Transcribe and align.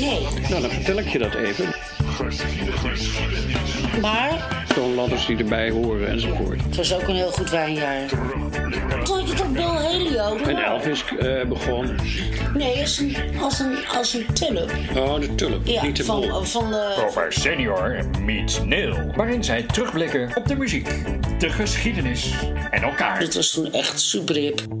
Nee. 0.00 0.26
Nou, 0.48 0.60
dan 0.60 0.70
vertel 0.70 0.98
ik 0.98 1.08
je 1.08 1.18
dat 1.18 1.34
even. 1.34 1.74
Maar 4.00 4.64
Toonladders 4.74 5.26
die 5.26 5.36
erbij 5.36 5.70
horen 5.70 6.08
enzovoort. 6.08 6.62
het 6.62 6.76
was 6.76 6.94
ook 6.94 7.08
een 7.08 7.14
heel 7.14 7.30
goed 7.30 7.50
wijnjaar. 7.50 8.08
Vond 9.04 9.28
je 9.28 9.34
toch 9.34 9.52
Bill 9.52 9.64
Helio? 9.64 10.36
En 10.36 10.56
Elvis 10.56 11.04
eh, 11.18 11.44
begon. 11.48 11.96
Nee, 12.54 12.80
als 12.80 12.98
een, 12.98 13.16
als 13.40 13.58
een, 13.58 13.76
als 13.96 14.14
een 14.14 14.26
tulp. 14.32 14.72
Oh, 14.96 15.20
de 15.20 15.34
tulp. 15.34 15.66
Ja, 15.66 15.82
niet 15.82 15.96
de 15.96 16.04
bol. 16.04 16.28
van, 16.28 16.46
van 16.46 16.70
de... 16.70 17.04
Over 17.06 17.32
Senior 17.32 18.04
meets 18.20 18.62
Neil. 18.64 19.12
Waarin 19.16 19.44
zij 19.44 19.62
terugblikken 19.62 20.30
op 20.34 20.46
de 20.46 20.56
muziek, 20.56 20.88
de 21.38 21.48
geschiedenis 21.48 22.34
en 22.70 22.82
elkaar. 22.82 23.18
Dit 23.18 23.34
was 23.34 23.50
toen 23.50 23.72
echt 23.72 24.00
super 24.00 24.34
hip. 24.34 24.79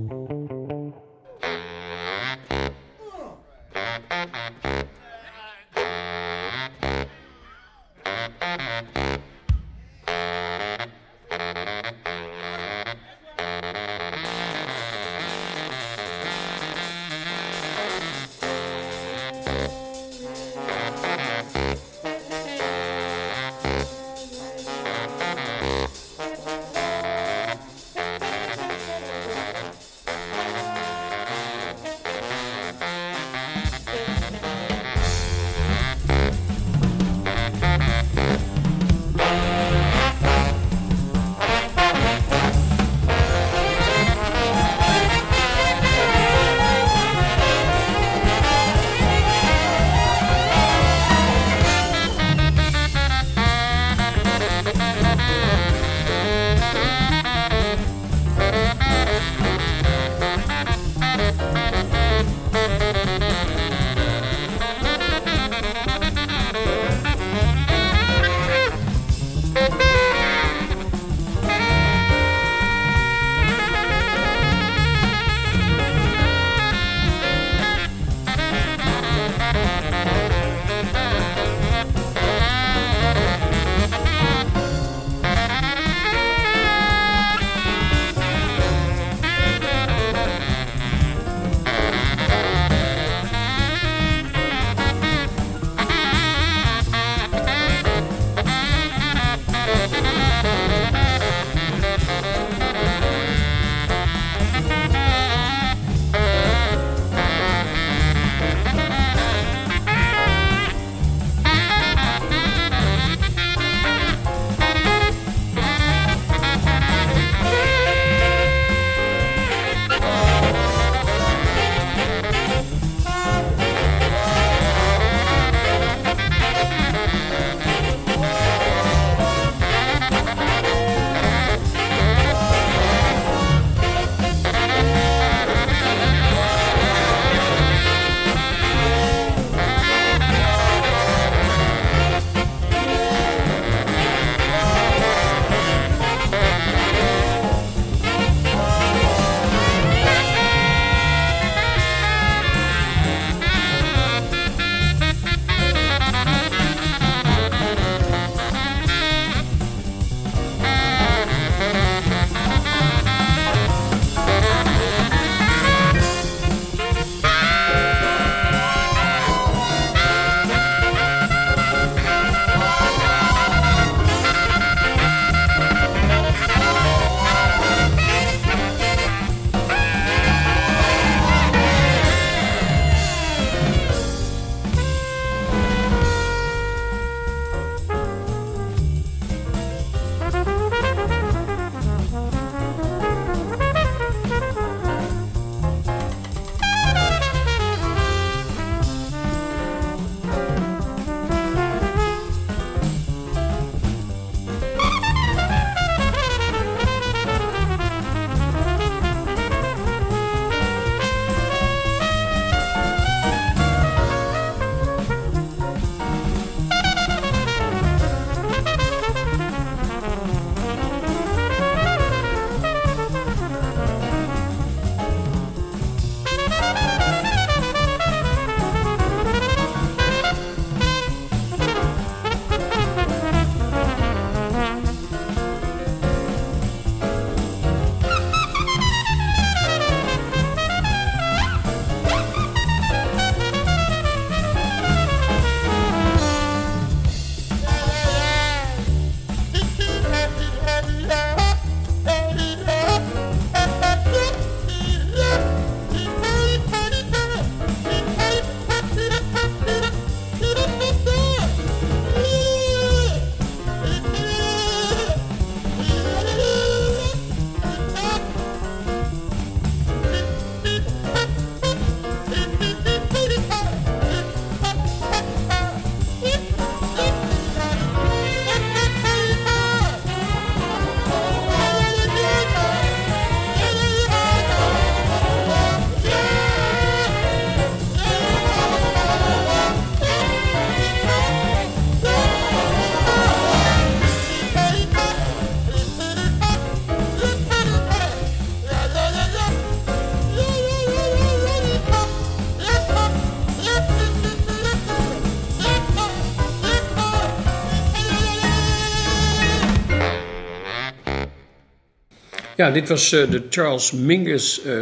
Ja, 312.60 312.70
dit 312.70 312.88
was 312.88 313.12
eh, 313.12 313.30
de 313.30 313.42
Charles 313.50 313.92
Mingus 313.92 314.62
eh, 314.62 314.78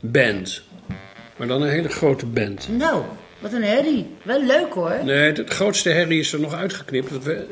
Band. 0.00 0.62
Maar 1.36 1.46
dan 1.46 1.62
een 1.62 1.68
hele 1.68 1.88
grote 1.88 2.26
band. 2.26 2.68
Nou, 2.70 3.02
wat 3.38 3.52
een 3.52 3.62
herrie. 3.62 4.06
Wel 4.22 4.44
leuk 4.44 4.72
hoor. 4.72 5.00
Nee, 5.04 5.32
het 5.32 5.50
grootste 5.50 5.90
herrie 5.90 6.20
is 6.20 6.32
er 6.32 6.40
nog 6.40 6.54
uitgeknipt. 6.54 7.22
We, 7.22 7.46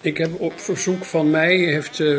ik 0.00 0.16
heb 0.16 0.40
op 0.40 0.60
verzoek 0.60 1.04
van 1.04 1.30
mij, 1.30 1.56
heeft 1.56 2.00
eh 2.00 2.18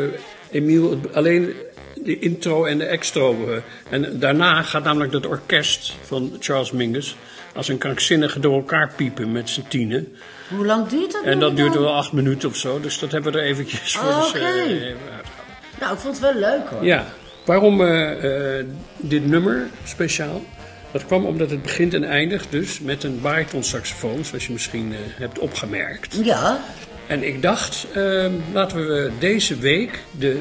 Emiel 0.50 1.00
alleen 1.12 1.54
de 1.94 2.18
intro 2.18 2.64
en 2.64 2.78
de 2.78 2.84
extro. 2.84 3.48
eh, 3.48 3.62
en 3.90 4.18
daarna 4.18 4.62
gaat 4.62 4.84
namelijk 4.84 5.12
het 5.12 5.26
orkest 5.26 5.94
van 6.02 6.36
Charles 6.40 6.72
Mingus 6.72 7.16
als 7.54 7.68
een 7.68 7.78
krankzinnige 7.78 8.40
door 8.40 8.54
elkaar 8.54 8.92
piepen 8.96 9.32
met 9.32 9.50
z'n 9.50 9.64
tienen. 9.68 10.16
Hoe 10.48 10.66
lang 10.66 10.86
duurt 10.86 11.12
dat 11.12 11.24
En 11.24 11.38
dat 11.38 11.56
duurt 11.56 11.74
wel 11.74 11.94
acht 11.94 12.12
minuten 12.12 12.48
of 12.48 12.56
zo. 12.56 12.80
Dus 12.80 12.98
dat 12.98 13.12
hebben 13.12 13.32
we 13.32 13.38
er 13.38 13.44
eventjes 13.44 13.96
voor 13.96 14.08
Oh, 14.08 14.24
even 14.26 14.40
uitgehaald. 14.42 15.17
Nou, 15.80 15.92
ik 15.94 15.98
vond 15.98 16.20
het 16.20 16.32
wel 16.32 16.40
leuk 16.40 16.68
hoor. 16.70 16.84
Ja, 16.84 17.04
waarom 17.44 17.80
eh, 17.80 18.58
eh, 18.58 18.66
dit 18.96 19.26
nummer 19.26 19.66
speciaal? 19.84 20.42
Dat 20.90 21.06
kwam 21.06 21.24
omdat 21.26 21.50
het 21.50 21.62
begint 21.62 21.94
en 21.94 22.04
eindigt 22.04 22.50
dus 22.50 22.80
met 22.80 23.04
een 23.04 23.20
baritonsaxofoon, 23.20 24.24
zoals 24.24 24.46
je 24.46 24.52
misschien 24.52 24.92
eh, 24.92 24.98
hebt 25.20 25.38
opgemerkt. 25.38 26.18
Ja, 26.24 26.58
En 27.06 27.22
ik 27.26 27.42
dacht, 27.42 27.86
eh, 27.94 28.26
laten 28.52 28.76
we 28.86 29.10
deze 29.18 29.56
week 29.58 29.98
de, 30.10 30.40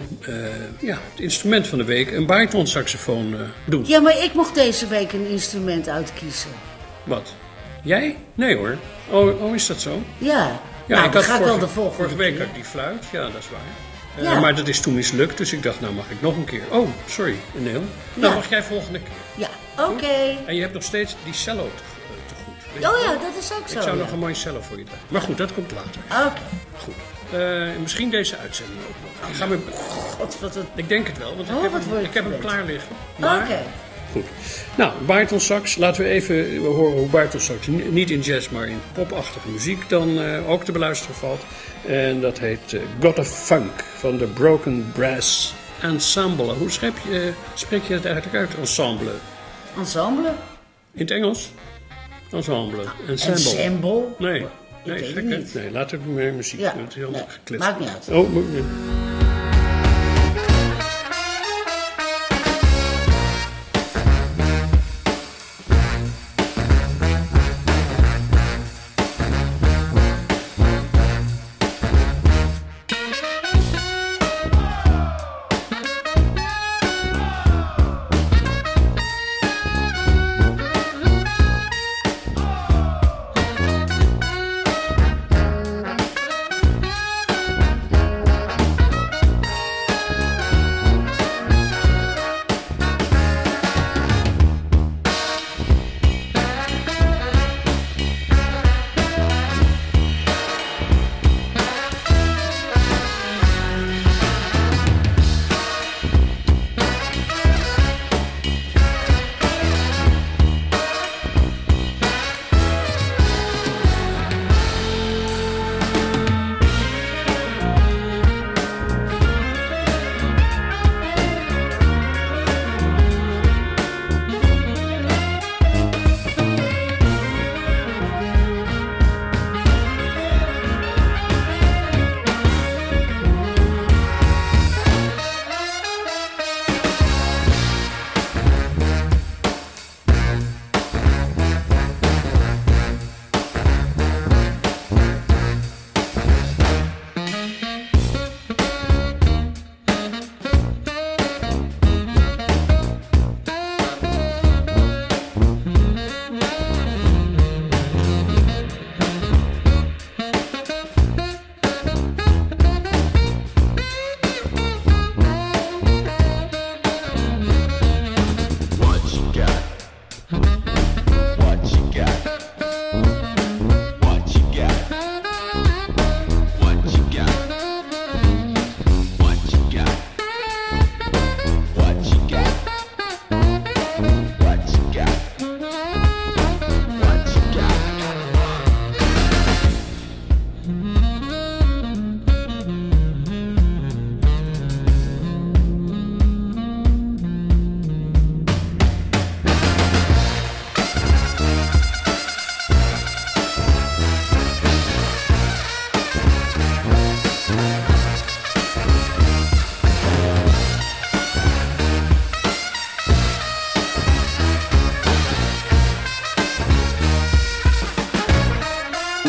ja, 0.80 0.98
het 1.12 1.20
instrument 1.20 1.68
van 1.68 1.78
de 1.78 1.84
week, 1.84 2.12
een 2.12 2.26
baritonsaxofoon 2.26 3.36
doen. 3.66 3.84
ja, 3.86 4.00
maar 4.00 4.24
ik 4.24 4.34
mocht 4.34 4.56
deze 4.56 4.88
week 4.88 5.14
een 5.14 5.28
instrument 5.28 5.90
uitkiezen. 5.90 6.50
Wat? 7.04 7.34
Jij? 7.84 8.16
Nee 8.34 8.56
hoor. 8.56 8.78
Oh, 9.10 9.42
oh 9.44 9.56
is 9.56 9.68
dat 9.68 9.82
zo? 9.82 10.02
Ja, 10.18 10.60
Ja, 10.88 10.96
nou, 10.96 11.06
ik 11.06 11.12
dan 11.12 11.22
had 11.22 11.24
ga 11.24 11.38
ik 11.38 11.42
vorige, 11.42 11.46
wel 11.46 11.68
de 11.68 11.74
volgende 11.74 11.96
vorige 11.98 12.16
week 12.16 12.38
had 12.38 12.48
ik 12.48 12.54
die 12.54 12.64
fluit, 12.64 13.06
ja 13.12 13.22
dat 13.22 13.38
is 13.40 13.50
waar. 13.50 13.87
Eh. 14.18 14.42
Maar 14.42 14.56
dat 14.56 14.68
is 14.68 14.80
toen 14.80 14.94
mislukt, 14.94 15.38
dus 15.38 15.54
ik 15.54 15.64
dacht, 15.64 15.82
nou 15.82 15.94
mag 15.94 16.06
ik 16.10 16.22
nog 16.22 16.36
een 16.36 16.46
keer. 16.46 16.64
Oh, 16.70 16.90
sorry, 17.10 17.36
Neel. 17.54 17.84
Nou 18.14 18.28
Ja. 18.30 18.34
mag 18.36 18.50
jij 18.50 18.64
volgende 18.64 19.00
keer. 19.00 19.48
Ja, 19.48 19.50
oké. 19.84 20.38
En 20.46 20.56
je 20.56 20.62
hebt 20.62 20.74
nog 20.74 20.84
steeds 20.84 21.16
die 21.24 21.34
cello 21.34 21.64
te, 21.76 21.84
eh, 21.84 22.28
te 22.28 22.34
goed. 22.46 22.86
Oh 22.92 23.02
ja, 23.04 23.12
dat 23.12 23.44
is 23.44 23.52
ook 23.52 23.68
zo. 23.68 23.76
Ik 23.78 23.82
zou 23.84 23.98
ja. 23.98 24.04
nog 24.04 24.12
een 24.12 24.20
mooie 24.20 24.34
cello 24.34 24.62
voor 24.62 24.78
je 24.78 24.84
draaien. 24.84 25.04
Maar 25.08 25.22
goed, 25.22 25.38
dat 25.38 25.54
komt 25.54 25.72
later. 25.72 26.02
Oké. 26.28 26.42
Goed. 26.78 26.94
Eh, 27.32 27.68
misschien 27.82 28.10
deze 28.10 28.38
uitzending 28.38 28.80
ook 28.80 28.96
nog. 29.04 29.30
Ik, 29.30 29.36
ga 29.36 29.48
God, 30.18 30.40
wat 30.40 30.58
ik 30.76 30.88
denk 30.90 31.08
het 31.08 31.18
wel, 31.18 31.36
want 31.36 31.50
ik 31.50 31.56
Oh, 31.56 31.62
heb 31.62 31.72
hem, 31.72 32.04
ik 32.06 32.14
heb 32.14 32.24
hem 32.24 32.40
klaar 32.40 32.64
liggen. 32.64 32.96
Maar, 33.16 33.42
Oké. 33.44 33.60
Goed. 34.22 34.78
Nou, 34.78 34.92
bariton 35.06 35.40
sax. 35.40 35.76
Laten 35.78 36.04
we 36.04 36.10
even 36.10 36.58
horen 36.58 36.98
hoe 36.98 37.08
bariton 37.08 37.40
sax 37.40 37.68
ni- 37.68 37.84
niet 37.90 38.10
in 38.12 38.20
jazz, 38.20 38.50
maar 38.50 38.68
in 38.68 38.80
popachtige 38.94 39.50
muziek 39.50 39.90
dan 39.90 40.20
eh, 40.22 40.50
ook 40.50 40.64
te 40.64 40.72
beluisteren 40.72 41.16
valt. 41.16 41.42
En 41.88 42.22
dat 42.22 42.40
heet 42.40 42.74
eh, 42.74 42.80
Got 43.02 43.20
a 43.20 43.24
Funk 43.24 43.84
van 43.98 44.18
de 44.18 44.26
Broken 44.26 44.92
Brass 44.94 45.54
Ensemble. 45.82 46.54
Hoe 46.54 46.70
schrijf 46.72 46.94
je, 47.10 47.20
eh, 47.20 47.34
spreek 47.54 47.84
je 47.84 47.94
het 47.94 48.06
eigenlijk 48.06 48.36
uit, 48.36 48.50
ensemble? 48.60 49.12
Ensemble? 49.78 50.32
In 50.94 51.02
het 51.02 51.12
Engels? 51.12 51.52
Ensemble. 52.32 52.84
Ensemble. 53.08 53.62
Ensemble? 53.62 54.04
Nee, 54.18 54.46
nee, 54.86 55.14
nee 55.54 55.72
laten 55.72 56.02
we 56.04 56.10
meer 56.10 56.34
muziek. 56.34 56.60
Ja, 56.60 56.74
Het 56.78 56.90
is 56.90 56.96
heel 56.96 57.10
nee, 57.12 57.60
maakt 57.60 57.80
niet 57.80 57.90
uit. 57.90 58.10
Oh, 58.10 58.36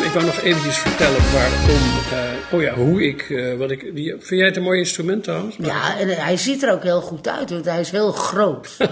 Ik 0.09 0.15
wou 0.15 0.27
nog 0.27 0.41
eventjes 0.41 0.79
vertellen 0.79 1.33
waarom, 1.33 1.69
eh, 2.13 2.55
oh 2.55 2.63
ja, 2.63 2.75
hoe 2.75 3.07
ik, 3.07 3.31
eh, 3.31 3.55
wat 3.55 3.71
ik, 3.71 3.95
die, 3.95 4.11
vind 4.11 4.29
jij 4.41 4.47
het 4.47 4.57
een 4.57 4.63
mooi 4.63 4.79
instrument 4.79 5.25
trouwens? 5.25 5.57
Ja, 5.59 5.99
en 5.99 6.09
hij 6.09 6.37
ziet 6.37 6.63
er 6.63 6.73
ook 6.73 6.83
heel 6.83 7.01
goed 7.01 7.29
uit, 7.29 7.51
want 7.51 7.65
hij 7.65 7.81
is 7.81 7.91
heel 7.91 8.13
groot. 8.13 8.69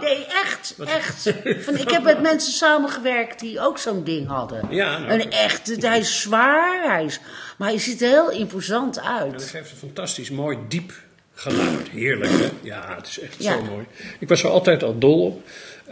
Nee, 0.00 0.26
echt, 0.44 0.74
echt. 0.86 1.32
Van, 1.64 1.76
ik 1.76 1.90
heb 1.90 2.02
met 2.02 2.20
mensen 2.22 2.52
samengewerkt 2.52 3.40
die 3.40 3.60
ook 3.60 3.78
zo'n 3.78 4.04
ding 4.04 4.28
hadden. 4.28 4.60
Ja, 4.70 4.98
nou, 4.98 5.10
en 5.10 5.30
echt, 5.30 5.82
hij 5.82 5.98
is 5.98 6.20
zwaar, 6.20 6.82
hij 6.94 7.04
is, 7.04 7.20
maar 7.58 7.68
hij 7.68 7.78
ziet 7.78 8.02
er 8.02 8.08
heel 8.08 8.30
imposant 8.30 8.94
Dat 8.94 9.04
uit. 9.04 9.42
geeft 9.42 9.70
een 9.70 9.76
fantastisch 9.76 10.30
mooi, 10.30 10.58
diep 10.68 10.92
geluid. 11.34 11.88
Heerlijk, 11.90 12.30
hè? 12.30 12.48
Ja, 12.62 12.94
het 12.96 13.06
is 13.06 13.20
echt 13.20 13.34
Ja. 13.38 13.52
zo 13.52 13.62
mooi. 13.62 13.84
Ik 14.18 14.28
was 14.28 14.42
er 14.42 14.50
altijd 14.50 14.82
al 14.82 14.98
dol 14.98 15.26
op. 15.26 15.42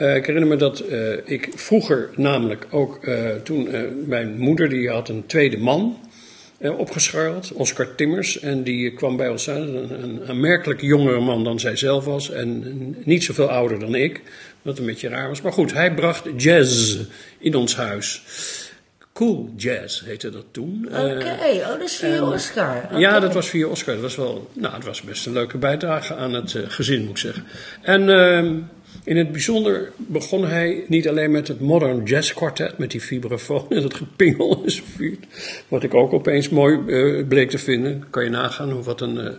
Eh, 0.01 0.17
ik 0.17 0.27
herinner 0.27 0.51
me 0.51 0.57
dat 0.57 0.81
eh, 0.81 1.13
ik 1.25 1.49
vroeger 1.55 2.11
namelijk 2.17 2.67
ook, 2.71 3.05
eh, 3.05 3.31
toen 3.43 3.69
mijn 4.07 4.39
moeder 4.39 4.69
die 4.69 4.91
had 4.91 5.09
een 5.09 5.27
tweede 5.27 5.59
man. 5.59 5.99
opgescharreld, 6.77 7.53
Oscar 7.53 7.95
Timmers. 7.95 8.41
En 8.41 8.63
die 8.63 8.95
kwam 8.95 9.17
bij 9.17 9.29
ons 9.29 9.51
aan, 9.51 9.61
een, 9.61 10.03
een 10.03 10.21
aanmerkelijk 10.29 10.81
jongere 10.81 11.21
man 11.21 11.45
dan 11.45 11.61
zij 11.61 11.77
zelf 11.77 12.05
was. 12.05 12.31
En 12.31 12.97
niet 13.05 13.25
zoveel 13.25 13.51
ouder 13.51 13.79
dan 13.79 13.95
ik, 13.95 14.23
wat 14.63 14.79
een 14.79 14.87
beetje 14.87 15.09
raar 15.09 15.29
was. 15.29 15.41
Maar 15.41 15.53
goed, 15.53 15.73
hij 15.73 15.95
bracht 15.95 16.29
jazz 16.37 16.99
in 17.39 17.55
ons 17.55 17.77
huis. 17.77 18.23
Cool 19.13 19.53
Jazz 19.57 20.05
heette 20.05 20.31
dat 20.31 20.45
toen. 20.51 20.87
Oké, 20.89 21.37
oh, 21.61 21.67
dat 21.67 21.83
is 21.83 21.97
via 21.97 22.23
Oscar. 22.23 22.99
Ja, 22.99 23.21
dat 23.21 23.35
was 23.35 23.49
via 23.49 23.67
Oscar. 23.67 23.95
Dat 23.95 24.03
was 24.03 24.17
wel, 24.17 24.51
nou, 24.53 24.75
het 24.75 24.85
was 24.85 25.03
best 25.03 25.27
een 25.27 25.33
leuke 25.33 25.59
bijdrage 25.59 26.15
aan 26.15 26.33
het 26.33 26.57
gezin, 26.69 27.01
moet 27.01 27.11
ik 27.11 27.19
zeggen. 27.19 27.45
En 27.83 28.09
ehm, 28.09 28.57
in 29.05 29.17
het 29.17 29.33
bijzonder 29.33 29.93
begon 29.97 30.45
hij 30.47 30.85
niet 30.89 31.09
alleen 31.09 31.31
met 31.31 31.49
het 31.49 31.61
Modern 31.61 32.05
Jazz 32.05 32.33
Quartet, 32.33 32.79
met 32.79 32.91
die 32.91 33.03
vibrafoon 33.03 33.67
en 33.71 33.83
dat 33.83 33.95
gepingel 33.95 34.63
enzovoort. 34.65 35.27
Wat 35.69 35.83
ik 35.83 35.95
ook 35.95 36.13
opeens 36.13 36.49
mooi 36.49 36.79
eh, 36.87 37.27
bleek 37.29 37.51
te 37.51 37.59
vinden. 37.59 38.05
Kan 38.11 38.25
je 38.25 38.31
nagaan 38.31 38.71
hoe 38.71 38.83
wat 38.83 39.01
een 39.01 39.19
eh, 39.19 39.33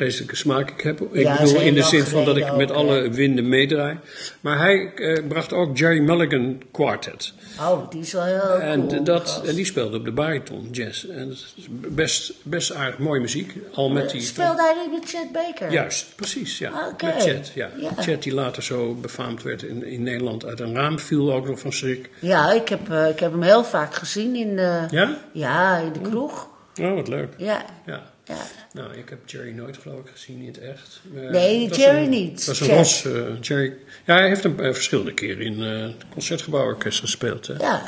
vreselijke 0.00 0.36
smaak 0.36 0.70
ik 0.70 0.80
heb. 0.80 1.00
Ik 1.00 1.22
Ja, 1.22 1.36
bedoel 1.42 1.60
in 1.60 1.74
de 1.74 1.82
zin 1.82 2.04
van 2.04 2.24
dat 2.24 2.36
ik 2.36 2.56
met 2.56 2.70
ook, 2.70 2.76
alle 2.76 3.10
winden 3.10 3.48
meedraai. 3.48 3.98
Maar 4.40 4.58
hij 4.58 4.92
eh, 4.94 5.22
bracht 5.28 5.52
ook 5.52 5.78
Jerry 5.78 5.98
Mulligan 6.00 6.62
Quartet. 6.72 7.32
Oh, 7.60 7.90
die 7.90 8.00
is 8.00 8.12
wel 8.12 8.24
heel 8.24 8.40
En, 8.60 8.86
cool. 8.88 9.04
dat, 9.04 9.42
en 9.46 9.54
die 9.54 9.64
speelde 9.64 9.96
op 9.96 10.04
de 10.04 10.12
bariton 10.12 10.68
jazz. 10.72 11.04
En 11.04 11.28
dat 11.28 11.36
is 11.56 11.66
best, 11.70 12.32
best 12.42 12.72
aardig 12.74 12.98
mooie 12.98 13.20
muziek. 13.20 13.54
Al 13.74 13.90
met 13.90 14.10
die. 14.10 14.20
Speelde 14.20 14.62
hij 14.62 14.88
met 14.90 15.08
Chet 15.10 15.32
Baker? 15.32 15.72
Juist, 15.72 16.06
precies, 16.16 16.58
ja. 16.58 16.94
Met 17.04 17.22
Chet, 17.22 17.52
ja. 17.54 17.70
Ja. 17.80 17.90
Chet 18.02 18.22
die 18.22 18.34
later 18.34 18.62
zo 18.62 18.94
befaamd 18.94 19.42
werd 19.42 19.62
in, 19.62 19.84
in 19.84 20.02
Nederland 20.02 20.44
uit 20.44 20.60
een 20.60 20.74
raam 20.74 20.98
viel 20.98 21.32
ook 21.32 21.46
nog 21.46 21.58
van 21.58 21.72
schrik. 21.72 22.10
Ja, 22.18 22.52
ik 22.52 22.68
heb, 22.68 22.90
eh, 22.90 23.08
ik 23.08 23.18
heb 23.20 23.30
hem 23.32 23.42
heel 23.42 23.64
vaak 23.64 23.94
gezien 23.94 24.34
in 24.36 24.56
de, 24.56 24.86
Ja? 24.90 25.16
ja, 25.32 25.76
in 25.76 25.92
de 25.92 26.00
kroeg. 26.00 26.48
Oh, 26.80 26.94
wat 26.94 27.08
leuk. 27.08 27.28
Ja, 27.36 27.64
Ja. 27.86 28.09
Ja. 28.30 28.36
Nou, 28.72 28.96
ik 28.96 29.08
heb 29.08 29.18
Jerry 29.28 29.50
nooit 29.52 29.76
geloof 29.76 30.00
ik 30.00 30.10
gezien 30.12 30.40
in 30.40 30.46
het 30.46 30.58
echt. 30.58 31.00
Eh, 31.16 31.30
Nee, 31.30 31.68
dat 31.68 31.76
Jerry 31.76 32.02
een- 32.02 32.08
niet. 32.08 32.46
Dat 32.46 32.58
was 32.58 32.68
een 32.68 32.76
ros. 32.76 33.04
eh, 33.04 33.12
Jerry. 33.40 33.72
Ja, 34.04 34.14
hij 34.16 34.28
heeft 34.28 34.44
een 34.44 34.60
eh, 34.60 34.72
verschillende 34.72 35.14
keren 35.14 35.44
in 35.44 35.60
het 35.60 35.94
Concertgebouworkest 36.12 37.00
gespeeld. 37.00 37.46
Hè. 37.46 37.54
ja, 37.54 37.82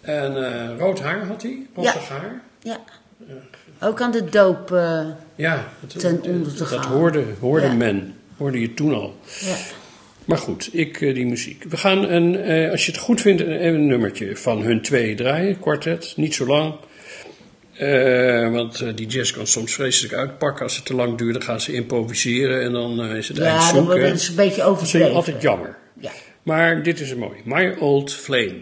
En 0.00 0.78
rood 0.78 1.00
haar 1.00 1.26
had 1.26 1.42
hij, 1.42 1.66
rossig 1.74 2.08
haar. 2.08 2.40
ja. 2.62 2.80
Ook 3.80 4.00
aan 4.00 4.10
de 4.12 4.24
doop. 4.24 4.68
Ja, 5.34 5.68
dat, 5.80 5.98
Ten 6.00 6.16
dat- 6.16 6.26
onder 6.26 6.52
te 6.52 6.58
dat 6.58 6.68
gaan. 6.68 6.92
hoorde, 6.92 7.24
hoorde 7.40 7.66
Ja. 7.66 7.72
men. 7.72 8.14
Hoorde 8.36 8.60
je 8.60 8.74
toen 8.74 8.94
al. 8.94 9.16
ja. 9.40 9.56
Maar 10.24 10.38
goed, 10.38 10.68
ik 10.72 10.98
die 10.98 11.26
muziek. 11.26 11.64
We 11.68 11.76
gaan, 11.76 12.10
een, 12.10 12.70
als 12.70 12.86
je 12.86 12.92
het 12.92 13.00
goed 13.00 13.20
vindt, 13.20 13.40
een, 13.42 13.66
een 13.66 13.86
nummertje 13.86 14.36
van 14.36 14.62
hun 14.62 14.82
twee 14.82 15.14
draaien. 15.14 15.60
Kwartet, 15.60 16.12
niet 16.16 16.34
zo 16.34 16.46
lang. 16.46 16.74
Eh, 17.80 18.52
want 18.52 18.80
eh, 18.80 18.88
die 18.94 19.06
jazz 19.06 19.32
kan 19.32 19.46
soms 19.46 19.72
vreselijk 19.74 20.14
uitpakken. 20.14 20.62
Als 20.64 20.76
het 20.76 20.84
te 20.84 20.94
lang 20.94 21.18
duurt, 21.18 21.32
dan 21.32 21.42
gaan 21.42 21.60
ze 21.60 21.72
improviseren 21.72 22.62
en 22.62 22.72
dan 22.72 23.02
eh, 23.02 23.16
is 23.16 23.28
het 23.28 23.38
eind 23.38 23.62
ja, 23.62 23.72
dan 23.72 23.84
wordt 23.84 24.02
het 24.02 24.28
een 24.28 24.34
beetje 24.34 24.62
Dat 24.62 24.70
is 24.70 24.82
overdreven. 24.82 25.14
altijd 25.14 25.42
jammer. 25.42 25.78
Ja. 26.00 26.10
Maar 26.42 26.82
dit 26.82 27.00
is 27.00 27.10
een 27.10 27.18
mooi. 27.18 27.40
My 27.44 27.76
Old 27.78 28.14
Flame. 28.14 28.60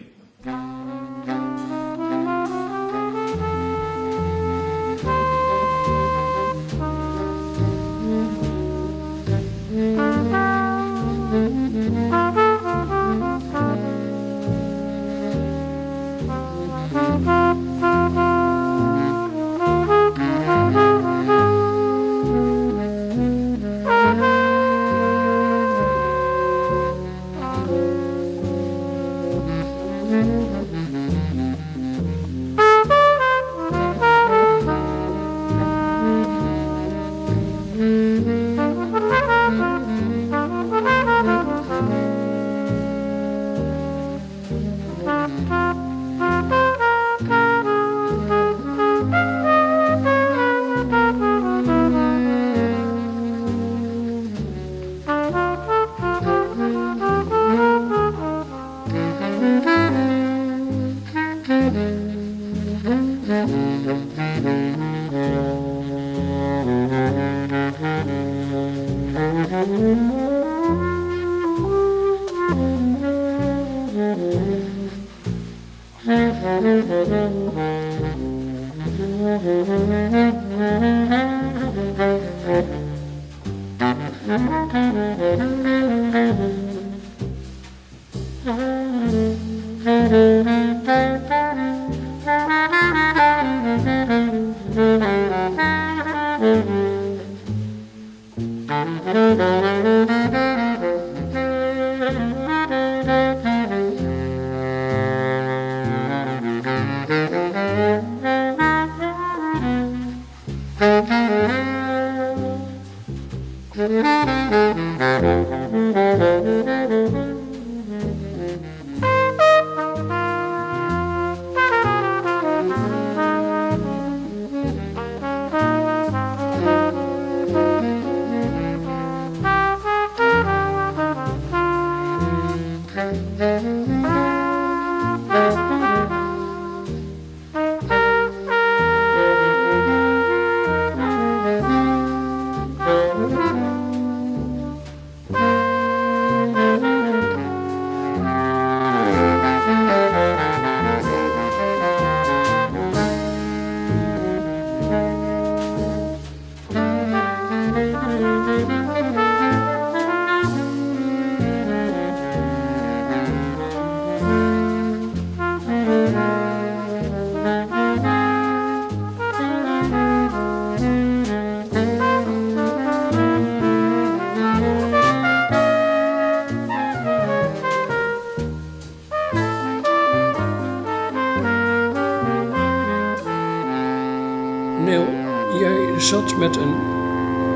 Een 186.57 186.75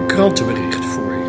krantenbericht 0.07 0.85
voor 0.85 1.13
je. 1.13 1.21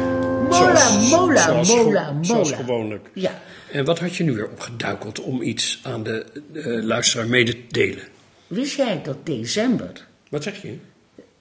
Mola, 0.50 0.98
mola, 1.10 1.41
zoals, 1.41 1.67
mola, 1.75 2.17
Zoals 2.22 2.50
mola. 2.51 2.62
gewoonlijk. 2.63 3.10
Ja. 3.13 3.41
En 3.72 3.86
wat 3.86 4.00
had 4.00 4.15
je 4.15 4.24
nu 4.24 4.34
weer 4.34 4.50
opgeduikeld 4.50 5.20
om 5.20 5.41
iets 5.41 5.79
aan 5.84 6.03
de 6.03 6.25
eh, 6.53 6.84
luisteraar 6.84 7.27
mede 7.27 7.51
te 7.51 7.63
delen? 7.67 8.03
Wist 8.48 8.75
jij 8.75 9.01
dat 9.03 9.25
december 9.25 10.08
Wat 10.29 10.43
zeg 10.43 10.62
je? 10.62 10.77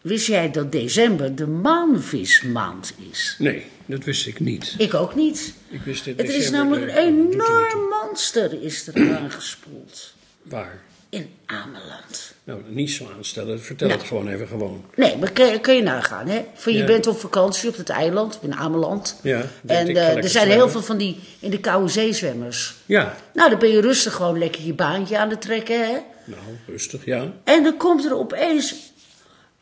Wist 0.00 0.26
jij 0.26 0.50
dat 0.50 0.72
december 0.72 1.34
de 1.34 1.46
maanvismaand 1.46 2.94
is? 3.10 3.36
Nee, 3.38 3.66
dat 3.86 4.04
wist 4.04 4.26
ik 4.26 4.40
niet. 4.40 4.74
Ik 4.78 4.94
ook 4.94 5.14
niet. 5.14 5.54
Ik 5.68 5.80
wist 5.80 6.04
dit 6.04 6.18
Het 6.18 6.28
is 6.28 6.50
namelijk 6.50 6.82
een 6.82 6.96
enorm 6.96 7.80
monster 8.02 8.62
is 8.62 8.86
er 8.86 9.18
aangespoeld. 9.18 10.14
Waar? 10.42 10.80
In 11.08 11.30
Ameland. 11.46 12.31
Nou, 12.44 12.60
niet 12.68 12.90
zo 12.90 13.08
aanstellen. 13.16 13.60
Vertel 13.62 13.86
Nou. 13.88 13.98
het 14.00 14.08
gewoon 14.08 14.28
even 14.28 14.46
gewoon. 14.48 14.84
Nee, 14.96 15.16
maar 15.16 15.32
kun, 15.32 15.60
kun 15.60 15.74
je 15.74 15.82
nagaan, 15.82 16.26
hè? 16.28 16.44
Van 16.54 16.72
je 16.72 16.78
Ja. 16.78 16.84
bent 16.84 17.06
op 17.06 17.18
vakantie 17.20 17.68
op 17.68 17.76
het 17.76 17.88
eiland, 17.88 18.38
in 18.42 18.54
Ameland. 18.54 19.18
Ja, 19.22 19.42
en 19.66 19.88
ik, 19.88 19.96
eh, 19.96 20.16
er 20.16 20.28
zijn 20.28 20.48
heel 20.50 20.68
veel 20.68 20.82
van 20.82 20.96
die 20.96 21.20
in 21.38 21.50
de 21.50 21.60
koude 21.60 21.88
zeezwemmers. 21.88 22.74
Ja, 22.86 23.16
Nou, 23.34 23.50
dan 23.50 23.58
ben 23.58 23.68
je 23.68 23.80
rustig 23.80 24.14
gewoon 24.14 24.38
lekker 24.38 24.62
je 24.62 24.74
baantje 24.74 25.18
aan 25.18 25.30
het 25.30 25.40
trekken, 25.40 25.78
hè? 25.86 25.98
nou, 26.24 26.42
rustig, 26.66 27.04
ja. 27.04 27.32
En 27.44 27.62
dan 27.62 27.76
komt 27.76 28.04
er 28.04 28.16
opeens 28.18 28.74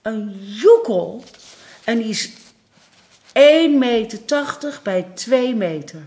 een 0.02 0.34
joekel. 0.42 1.24
En 1.84 1.98
die 1.98 2.08
is 2.08 2.30
1,80 3.32 3.78
meter 3.78 4.80
bij 4.82 5.06
2 5.14 5.54
meter. 5.54 6.00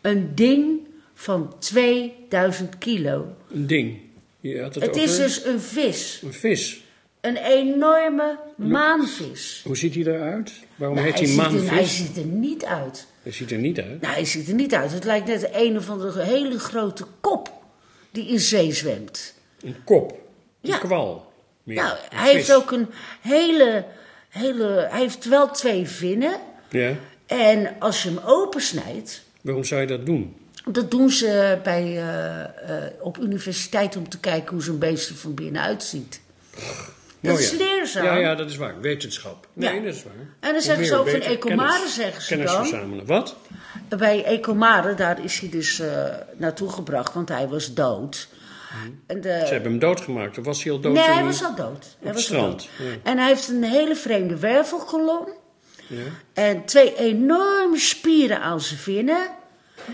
Een 0.00 0.34
ding 0.34 0.78
van 1.14 1.54
2000 1.58 2.78
kilo. 2.78 3.26
Een 3.52 3.66
ding. 3.66 3.98
Je 4.40 4.62
had 4.62 4.74
het, 4.74 4.84
Het 4.84 4.96
is 4.96 5.16
dus 5.16 5.44
een 5.44 5.60
vis. 5.60 6.20
een 6.24 6.32
vis. 6.32 6.80
Een 7.20 7.36
enorme 7.36 8.38
maanvis. 8.56 9.60
Hoe 9.64 9.76
ziet 9.76 9.94
hij 9.94 10.04
eruit? 10.04 10.52
Waarom 10.76 10.96
Nou, 10.96 11.08
heet 11.10 11.18
hij, 11.18 11.28
hij 11.28 11.34
ziet 11.50 11.60
er, 11.60 11.66
hij 11.66 11.74
maanvis? 11.76 11.96
ziet 11.96 12.16
er 12.16 12.24
niet 12.24 12.64
uit. 12.64 13.06
Hij 13.22 13.32
ziet 13.32 13.50
er 13.50 13.58
niet 13.58 13.78
uit. 13.80 14.00
Nou, 14.00 14.14
hij 14.14 14.24
ziet 14.24 14.48
er 14.48 14.54
niet 14.54 14.74
uit. 14.74 14.92
Het 14.92 15.04
lijkt 15.04 15.26
net 15.26 15.48
een 15.52 15.76
of 15.76 15.90
andere 15.90 16.22
hele 16.22 16.58
grote 16.58 17.04
kop 17.20 17.52
die 18.10 18.26
in 18.28 18.40
zee 18.40 18.72
zwemt. 18.72 19.34
Een 19.62 19.76
kop. 19.84 20.10
Een 20.10 20.18
Ja. 20.70 20.78
kwal. 20.78 21.32
Meer. 21.62 21.76
Nou, 21.76 21.90
Een 22.10 22.16
hij 22.18 22.32
heeft 22.32 22.52
ook 22.54 22.70
een 22.70 22.86
hele, 23.20 23.84
hele... 24.28 24.86
Hij 24.90 25.00
heeft 25.00 25.24
wel 25.24 25.50
twee 25.50 25.86
vinnen. 25.86 26.40
Ja. 26.70 26.94
En 27.26 27.76
als 27.78 28.02
je 28.02 28.08
hem 28.08 28.18
opensnijdt... 28.24 29.22
Waarom 29.40 29.64
zou 29.64 29.80
je 29.80 29.86
dat 29.86 30.06
doen? 30.06 30.36
Dat 30.64 30.90
doen 30.90 31.10
ze 31.10 31.58
bij, 31.62 31.82
eh, 31.82 32.40
eh, 32.42 32.50
op 33.00 33.18
universiteit 33.18 33.96
om 33.96 34.08
te 34.08 34.18
kijken 34.20 34.52
hoe 34.54 34.62
zo'n 34.62 34.78
beest 34.78 35.08
er 35.08 35.14
van 35.16 35.34
binnen 35.34 35.62
uitziet. 35.62 36.20
Dat 37.20 37.34
Oh, 37.34 37.40
is 37.40 37.50
ja. 37.50 37.56
leerzaam. 37.56 38.04
Ja, 38.04 38.16
ja, 38.16 38.34
dat 38.34 38.50
is 38.50 38.56
waar. 38.56 38.80
Wetenschap. 38.80 39.46
Nee, 39.52 39.74
Ja. 39.74 39.80
dat 39.84 39.94
is 39.94 40.02
waar. 40.02 40.12
En 40.40 40.52
dan 40.52 40.62
zeggen 40.62 40.86
ze 40.86 40.96
ook 40.96 41.08
van 41.08 41.20
Ecomare, 41.20 41.72
kennis- 41.72 41.94
zeggen 41.94 42.22
ze 42.22 42.28
kennis 42.28 42.50
dan. 42.52 42.66
verzamelen. 42.66 43.06
Wat? 43.06 43.36
Bij 43.98 44.24
Ecomare, 44.24 44.94
daar 44.94 45.24
is 45.24 45.38
hij 45.38 45.48
dus 45.48 45.80
eh, 45.80 46.04
naartoe 46.36 46.68
gebracht, 46.70 47.14
want 47.14 47.28
hij 47.28 47.48
was 47.48 47.74
dood. 47.74 48.28
En 49.06 49.20
de, 49.20 49.28
Ze 49.46 49.52
hebben 49.52 49.70
hem 49.70 49.80
doodgemaakt. 49.80 50.38
Of 50.38 50.44
was 50.44 50.62
hij 50.62 50.72
al 50.72 50.80
dood? 50.80 50.92
nee, 50.92 51.02
toen 51.04 51.12
hij 51.12 51.22
hij- 51.22 51.32
was 51.32 51.44
al 51.44 51.54
dood. 51.54 51.84
Hij 51.98 52.08
het 52.08 52.14
was 52.14 52.16
al 52.16 52.20
strand, 52.22 52.68
dood. 52.78 52.88
ja. 52.88 52.94
En 53.10 53.18
hij 53.18 53.26
heeft 53.28 53.48
een 53.48 53.64
hele 53.64 53.96
vreemde 53.96 54.38
wervelkolom. 54.38 55.28
Ja. 55.86 55.96
En 56.34 56.64
twee 56.64 56.96
enorme 56.96 57.78
spieren 57.78 58.40
aan 58.40 58.60
zijn 58.60 58.78
vinnen. 58.80 59.28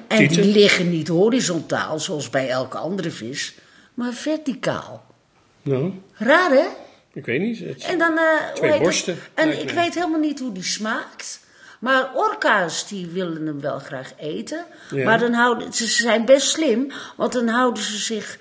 En 0.09 0.17
Tieten? 0.19 0.43
die 0.43 0.53
liggen 0.53 0.91
niet 0.91 1.09
horizontaal, 1.09 1.99
zoals 2.01 2.31
bij 2.31 2.49
elke 2.49 2.79
andere 2.79 3.11
vis, 3.11 3.55
maar 3.95 4.13
verticaal. 4.13 5.05
Nou, 5.63 5.93
Raar, 6.13 6.51
hè? 6.51 6.67
ik 7.13 7.27
weet 7.27 7.41
niet. 7.41 7.59
Het- 7.59 7.85
En 7.85 7.99
dan, 7.99 8.19
eh, 8.19 8.53
Twee 8.55 8.79
borsten, 8.81 9.17
En 9.35 9.61
ik 9.63 9.71
weet 9.71 9.95
helemaal 9.95 10.21
niet 10.21 10.41
hoe 10.41 10.53
die 10.53 10.63
smaakt. 10.63 11.41
Maar 11.81 12.15
orka's 12.15 12.89
die 12.89 13.07
willen 13.07 13.47
hem 13.47 13.61
wel 13.61 13.79
graag 13.79 14.13
eten. 14.19 14.65
Ja. 14.91 15.05
Maar 15.05 15.19
dan 15.19 15.33
houden, 15.33 15.73
ze 15.73 15.87
zijn 15.87 16.25
best 16.25 16.49
slim, 16.49 16.93
want 17.17 17.33
dan 17.33 17.49
houden 17.49 17.83
ze 17.83 17.97
zich 17.99 18.39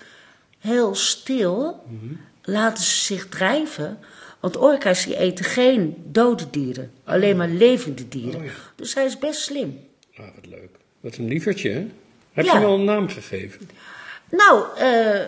heel 0.59 0.95
stil. 0.95 1.83
Laten 2.43 2.83
ze 2.83 2.97
zich 3.03 3.29
drijven. 3.29 3.99
Want 4.39 4.57
orka's 4.57 5.05
die 5.05 5.17
eten 5.17 5.45
geen 5.45 6.03
dode 6.07 6.49
dieren, 6.49 6.91
alleen 7.03 7.37
maar 7.37 7.49
levende 7.49 8.07
dieren. 8.07 8.39
Oh 8.39 8.45
ja. 8.45 8.51
Dus 8.75 8.93
hij 8.93 9.05
is 9.05 9.17
best 9.19 9.41
slim. 9.41 9.79
Ah, 10.17 10.25
wat 10.35 10.45
leuk. 10.45 10.74
Wat 11.05 11.15
een 11.17 11.27
lievertje, 11.27 11.69
hè? 11.69 11.85
Heb 12.33 12.45
Ja. 12.45 12.51
je 12.53 12.57
hem 12.59 12.67
al 12.67 12.73
een 12.75 12.83
naam 12.83 13.09
gegeven? 13.09 13.69
Nou, 14.31 14.65
eh 14.77 15.21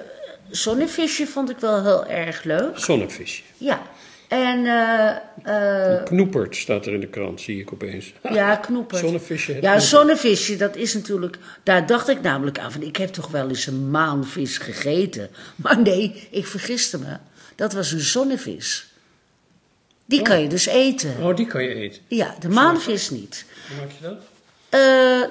zonnevisje 0.49 1.27
vond 1.27 1.49
ik 1.49 1.57
wel 1.59 1.83
heel 1.83 2.05
erg 2.05 2.43
leuk. 2.43 2.77
Zonnevisje. 2.79 3.41
Ja. 3.57 3.81
En 4.27 4.65
eh, 4.65 5.95
eh, 5.95 6.03
Knoepert 6.03 6.55
staat 6.55 6.85
er 6.85 6.93
in 6.93 6.99
de 6.99 7.07
krant, 7.07 7.41
zie 7.41 7.59
ik 7.59 7.73
opeens. 7.73 8.13
Ja, 8.31 8.55
knoepert. 8.55 8.99
Zonnevisje, 9.01 9.53
Ja, 9.53 9.59
knoepert. 9.59 9.83
zonnevisje, 9.83 10.55
dat 10.55 10.75
is 10.75 10.93
natuurlijk... 10.93 11.37
Daar 11.63 11.85
dacht 11.85 12.07
ik 12.09 12.21
namelijk 12.21 12.59
aan 12.59 12.71
van, 12.71 12.81
ik 12.81 12.95
heb 12.95 13.09
toch 13.09 13.27
wel 13.27 13.49
eens 13.49 13.67
een 13.67 13.89
maanvis 13.91 14.57
gegeten. 14.57 15.29
Maar 15.55 15.81
nee, 15.81 16.27
ik 16.31 16.47
vergiste 16.47 16.99
me. 16.99 17.17
Dat 17.55 17.73
was 17.73 17.91
een 17.91 17.99
zonnevis. 17.99 18.87
Die 20.05 20.21
kan 20.21 20.41
je 20.41 20.47
dus 20.49 20.65
eten. 20.65 21.15
Oh, 21.21 21.35
die 21.35 21.47
kan 21.47 21.63
je 21.63 21.73
eten. 21.73 22.01
Ja, 22.07 22.35
de 22.39 22.49
maanvis 22.49 23.09
niet. 23.09 23.45
Hoe 23.67 23.77
maak 23.77 23.91
je 23.91 24.01
dat? 24.07 24.21
Eh, 24.69 24.79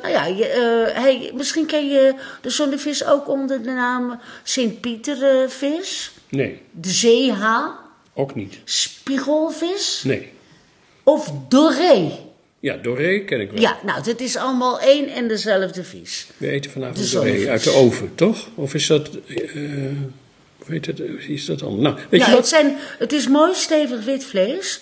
nou 0.02 0.08
ja, 0.08 0.26
je, 0.26 0.46
eh, 0.46 1.02
hij, 1.02 1.30
misschien 1.34 1.66
ken 1.66 1.88
je 1.88 2.14
de 2.40 2.50
zonnevis 2.50 3.04
ook 3.04 3.28
onder 3.28 3.62
de 3.62 3.70
naam 3.70 4.20
Sint-Pietervis. 4.42 6.12
Nee, 6.28 6.60
de 6.70 6.90
zeehaan, 6.90 7.74
ook 8.14 8.34
niet. 8.34 8.58
spiegelvis 8.64 10.02
Nee. 10.04 10.32
of 11.02 11.32
doré. 11.48 12.10
Ja, 12.60 12.76
doré 12.76 13.18
ken 13.18 13.40
ik 13.40 13.50
wel. 13.50 13.60
Ja, 13.60 13.76
nou, 13.84 14.02
dat 14.02 14.20
is 14.20 14.36
allemaal 14.36 14.80
één 14.80 15.08
en 15.08 15.28
dezelfde 15.28 15.84
vis. 15.84 16.26
We 16.36 16.48
eten 16.48 16.62
De 16.62 16.68
vanavond 16.70 17.12
doré 17.12 17.48
uit 17.48 17.64
de 17.64 17.70
oven, 17.70 18.14
toch? 18.14 18.48
Of 18.54 18.74
is 18.74 18.86
dat... 18.86 19.08
eh 19.26 19.52
hoe 20.66 20.74
heet 20.74 20.86
het? 20.86 21.00
Is 21.28 21.44
dat 21.44 21.62
al? 21.62 21.74
Nou, 21.74 21.96
weet 22.08 22.24
je 22.24 22.30
het, 22.30 22.48
zijn, 22.48 22.76
het 22.98 23.12
is 23.12 23.28
mooi 23.28 23.54
stevig 23.54 24.04
wit 24.04 24.24
vlees. 24.24 24.80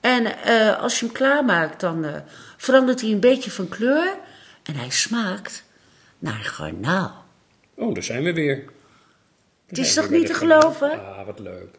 En 0.00 0.42
eh, 0.44 0.82
als 0.82 0.98
je 1.00 1.04
hem 1.04 1.14
klaarmaakt, 1.14 1.80
dan 1.80 2.04
eh, 2.04 2.14
verandert 2.60 3.00
hij 3.00 3.10
een 3.10 3.20
beetje 3.20 3.50
van 3.50 3.68
kleur. 3.68 4.16
En 4.62 4.74
hij 4.74 4.90
smaakt 4.90 5.64
naar 6.18 6.44
garnaal. 6.44 7.24
Oh, 7.74 7.94
daar 7.94 8.02
zijn 8.02 8.22
we 8.22 8.32
weer. 8.32 8.64
Het 9.66 9.78
is 9.78 9.94
toch 9.94 10.10
niet 10.10 10.26
te 10.26 10.34
geloven? 10.34 10.90
Ah, 10.90 11.26
wat 11.26 11.38
leuk. 11.38 11.74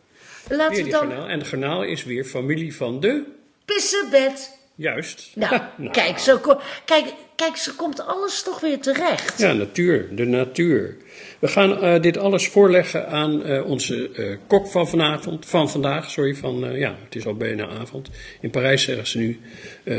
Laten 0.49 0.75
Weer 0.75 0.83
we 0.83 0.89
dan 0.89 0.99
garnaal. 0.99 1.27
En 1.27 1.39
de 1.39 1.45
garnaal 1.45 1.83
is 1.83 2.03
weer 2.03 2.25
familie 2.25 2.75
van 2.75 2.99
de... 2.99 3.23
pissenbed. 3.65 4.59
Juist. 4.81 5.31
Nou, 5.35 5.61
Nou. 5.77 5.91
Kijk, 5.91 6.17
zo, 6.17 6.39
kijk, 6.85 7.13
kijk, 7.35 7.55
zo 7.55 7.71
komt 7.77 8.05
alles 8.05 8.43
toch 8.43 8.59
weer 8.59 8.79
terecht. 8.79 9.39
Ja, 9.39 9.53
natuur, 9.53 10.07
de 10.15 10.25
natuur. 10.25 10.97
We 11.39 11.47
gaan 11.47 11.81
eh, 11.81 12.01
dit 12.01 12.17
alles 12.17 12.47
voorleggen 12.47 13.07
aan 13.07 13.43
eh, 13.43 13.65
onze 13.65 14.09
eh, 14.15 14.37
kok 14.47 14.67
van 14.67 14.87
vanavond, 14.87 15.45
van 15.45 15.69
vandaag, 15.69 16.09
sorry, 16.09 16.35
van, 16.35 16.77
ja, 16.77 16.95
het 17.03 17.15
is 17.15 17.25
al 17.25 17.35
bijna 17.35 17.67
avond. 17.67 18.09
In 18.41 18.49
Parijs 18.49 18.83
zeggen 18.83 19.07
ze 19.07 19.17
nu 19.17 19.39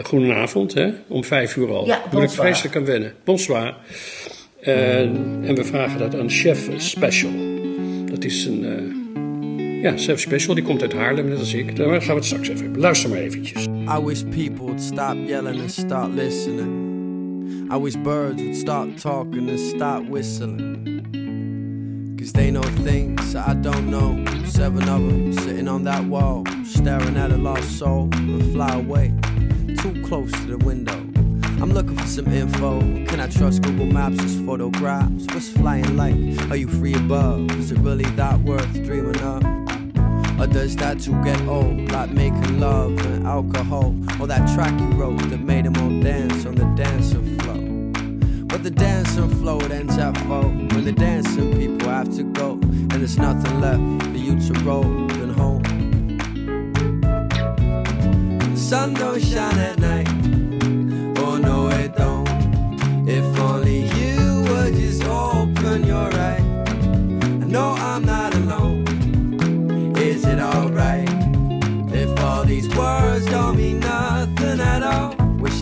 goedenavond, 0.03 0.75
hè, 0.75 0.93
om 1.09 1.25
vijf 1.25 1.57
uur 1.57 1.69
al. 1.69 1.87
Ja, 1.87 1.97
Moet 1.97 2.05
ik 2.07 2.11
bonsoir. 2.11 2.47
vreselijk 2.47 2.77
aan 2.77 2.85
wennen. 2.85 3.15
Bonsoir. 3.25 3.75
En 4.61 5.55
we 5.55 5.65
vragen 5.65 5.99
dat 5.99 6.15
aan 6.15 6.31
Chef 6.31 6.69
Special. 6.77 7.33
Dat 8.05 8.25
is 8.25 8.45
een, 8.45 9.02
ja, 9.83 9.97
Chef 9.97 10.21
Special, 10.21 10.55
die 10.55 10.65
komt 10.65 10.83
uit 10.83 10.93
Haarlem, 10.93 11.29
net 11.29 11.39
als 11.39 11.55
ik. 11.55 11.77
Daar 11.77 12.03
gaan 12.03 12.09
we 12.09 12.15
het 12.15 12.25
straks 12.25 12.49
even 12.49 12.63
hebben. 12.63 12.81
Luister 12.81 13.11
maar 13.11 13.19
eventjes. 13.19 13.65
I 13.67 14.05
wish 14.05 14.23
people 14.23 14.65
would 14.65 14.81
stop 14.81 15.17
yelling 15.27 15.61
and 15.61 15.71
start 15.71 16.15
listening. 16.15 16.91
I 17.73 17.77
wish 17.77 17.97
birds 18.03 18.43
would 18.43 18.57
start 18.57 19.01
talking 19.01 19.49
and 19.49 19.59
start 19.59 20.09
whistling. 20.09 21.01
Cause 22.19 22.33
they 22.33 22.51
know 22.51 22.63
things 22.85 23.33
that 23.33 23.49
I 23.49 23.55
don't 23.61 23.89
know. 23.89 24.25
Seven 24.45 24.89
of 24.89 25.01
them 25.01 25.33
sitting 25.33 25.69
on 25.69 25.83
that 25.85 26.05
wall, 26.05 26.45
staring 26.65 27.17
at 27.17 27.31
a 27.31 27.37
lost 27.37 27.79
soul 27.79 28.09
and 28.13 28.53
fly 28.53 28.75
away. 28.75 29.13
Too 29.83 30.03
close 30.03 30.31
to 30.31 30.57
the 30.57 30.65
window. 30.65 31.01
I'm 31.61 31.73
looking 31.73 31.97
for 31.97 32.07
some 32.07 32.33
info. 32.33 32.81
Can 33.07 33.21
I 33.21 33.29
trust 33.29 33.63
Google 33.63 33.87
Maps 33.87 34.23
as 34.23 34.41
photographs? 34.47 35.27
What's 35.33 35.49
flying 35.51 35.97
like? 35.97 36.15
Are 36.51 36.57
you 36.57 36.69
free 36.69 36.95
above? 36.95 37.51
Is 37.59 37.73
it 37.73 37.79
really 37.79 38.05
that 38.17 38.41
worth 38.41 38.73
dreaming 38.85 39.21
of? 39.21 39.62
Or 40.43 40.49
does 40.49 40.75
that 40.77 40.99
too 40.99 41.23
get 41.23 41.41
old? 41.43 41.93
Like 41.93 42.11
making 42.11 42.59
love 42.59 42.99
and 43.07 43.25
alcohol? 43.25 43.95
Or 44.21 44.27
that 44.27 44.53
track 44.53 44.77
you 44.81 44.89
wrote 44.89 45.21
that 45.31 45.39
made 45.39 45.67
them 45.67 45.77
all 45.77 46.03
dance 46.03 46.45
on 46.45 46.57
the 46.57 46.65
dancing 46.75 47.39
floor? 47.39 47.59
But 48.49 48.65
the 48.65 48.71
dancing 48.73 49.29
floor 49.39 49.63
ends 49.71 49.97
at 49.99 50.19
four 50.27 50.43
When 50.43 50.85
the 50.85 50.91
dancing 50.91 51.57
people 51.57 51.89
have 51.89 52.13
to 52.17 52.25
go 52.25 52.55
And 52.55 52.91
there's 52.91 53.19
nothing 53.19 53.61
left 53.61 54.03
for 54.11 54.19
you 54.19 54.37
to 54.49 54.53
roll 54.65 54.83
than 54.83 55.31
home 55.31 55.63
The 58.41 58.57
sun 58.57 58.95
don't 58.95 59.23
shine 59.23 59.59
at 59.61 59.79
night 59.79 60.09
Oh 61.19 61.39
no 61.39 61.69
it 61.69 61.95
don't 61.95 62.29
If 63.09 63.39
only 63.39 63.62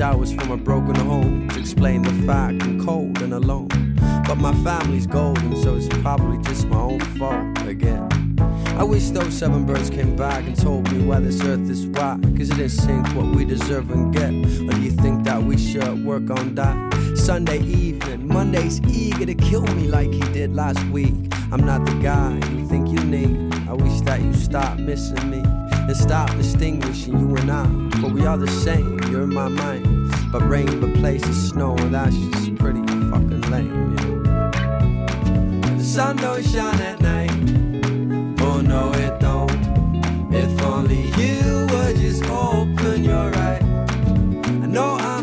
was 0.00 0.32
from 0.32 0.50
a 0.50 0.56
broken 0.56 0.94
home 0.94 1.46
To 1.50 1.60
explain 1.60 2.00
the 2.00 2.26
fact 2.26 2.62
I'm 2.62 2.82
cold 2.82 3.20
and 3.20 3.34
alone 3.34 3.68
But 4.26 4.36
my 4.36 4.54
family's 4.64 5.06
golden 5.06 5.54
So 5.62 5.76
it's 5.76 5.88
probably 6.00 6.42
just 6.42 6.66
my 6.68 6.78
own 6.78 7.00
fault 7.18 7.66
again 7.66 8.08
I 8.78 8.82
wish 8.82 9.10
those 9.10 9.34
seven 9.34 9.66
birds 9.66 9.90
came 9.90 10.16
back 10.16 10.44
and 10.44 10.56
told 10.56 10.90
me 10.90 11.04
why 11.04 11.20
this 11.20 11.42
earth 11.42 11.68
is 11.68 11.86
whack. 11.88 12.22
Cause 12.22 12.48
it 12.48 12.56
didn't 12.56 12.70
sink 12.70 13.06
what 13.08 13.26
we 13.26 13.44
deserve 13.44 13.90
and 13.90 14.10
get. 14.10 14.30
Or 14.30 14.72
do 14.72 14.80
you 14.80 14.90
think 14.90 15.24
that 15.24 15.42
we 15.42 15.58
should 15.58 16.02
work 16.02 16.30
on 16.30 16.54
that? 16.54 16.74
Sunday 17.14 17.58
evening, 17.58 18.26
Monday's 18.26 18.80
eager 18.88 19.26
to 19.26 19.34
kill 19.34 19.66
me 19.74 19.86
like 19.86 20.10
he 20.10 20.20
did 20.32 20.54
last 20.54 20.82
week. 20.86 21.12
I'm 21.52 21.60
not 21.60 21.84
the 21.84 21.92
guy 22.00 22.32
you 22.52 22.66
think 22.68 22.88
you 22.88 23.04
need. 23.04 23.52
I 23.68 23.74
wish 23.74 24.00
that 24.02 24.22
you 24.22 24.32
stop 24.32 24.78
missing 24.78 25.28
me 25.28 25.42
and 25.90 25.96
stop 25.96 26.30
distinguishing 26.36 27.18
you 27.18 27.36
and 27.36 27.50
I. 27.50 27.66
But 28.00 28.12
we 28.12 28.24
are 28.24 28.38
the 28.38 28.48
same, 28.48 28.99
you're 29.10 29.26
my 29.26 29.48
mind. 29.48 30.12
But 30.30 30.48
rain 30.48 30.80
replaces 30.80 31.50
snow, 31.50 31.76
and 31.76 31.94
that's 31.94 32.16
just 32.16 32.54
pretty 32.56 32.86
fucking 33.10 33.42
lame, 33.50 33.96
know. 33.96 34.22
The 35.76 35.84
sun 35.84 36.16
don't 36.16 36.44
shine 36.44 36.80
at 36.80 37.00
night. 37.00 37.30
Oh 38.40 38.60
no, 38.60 38.92
it 38.94 39.18
don't. 39.18 39.50
If 40.32 40.62
only 40.62 41.02
you 41.20 41.66
would 41.70 41.96
just 41.96 42.24
open 42.24 43.02
your 43.02 43.34
eyes. 43.36 43.62
I 44.64 44.66
know 44.66 44.96
I'm 45.00 45.19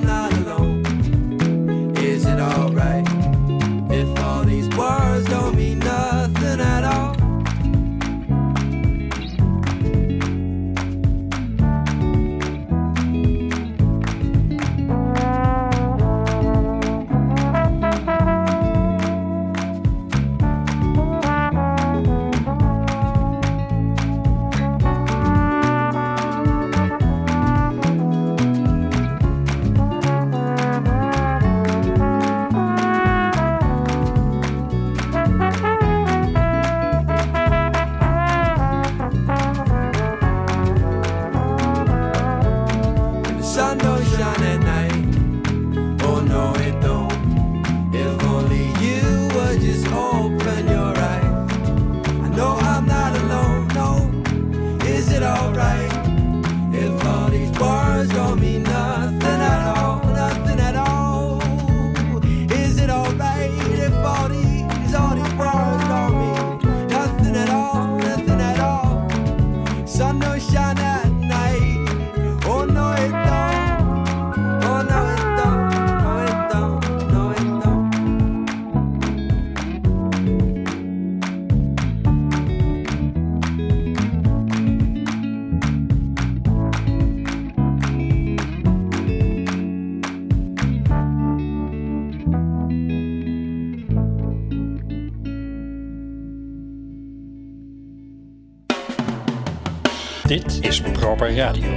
Radio. 101.20 101.76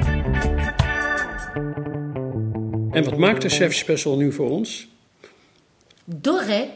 En 2.90 3.04
wat 3.04 3.16
maakt 3.16 3.42
de 3.42 3.48
Chef 3.48 3.74
Special 3.74 4.16
nu 4.16 4.32
voor 4.32 4.50
ons? 4.50 4.88
Dorre? 6.04 6.68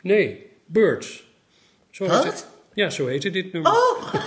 Nee, 0.00 0.46
Birds. 0.66 1.24
Zo 1.90 2.04
heet 2.04 2.12
Wat? 2.12 2.24
het. 2.24 2.46
Ja, 2.74 2.90
zo 2.90 3.06
heette 3.06 3.30
dit 3.30 3.52
nummer. 3.52 3.72
Oh, 3.72 4.14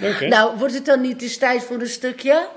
Leuk, 0.00 0.28
nou 0.28 0.58
wordt 0.58 0.74
het 0.74 0.84
dan 0.86 1.00
niet 1.00 1.22
eens 1.22 1.36
tijd 1.36 1.62
voor 1.62 1.80
een 1.80 1.86
stukje? 1.86 2.48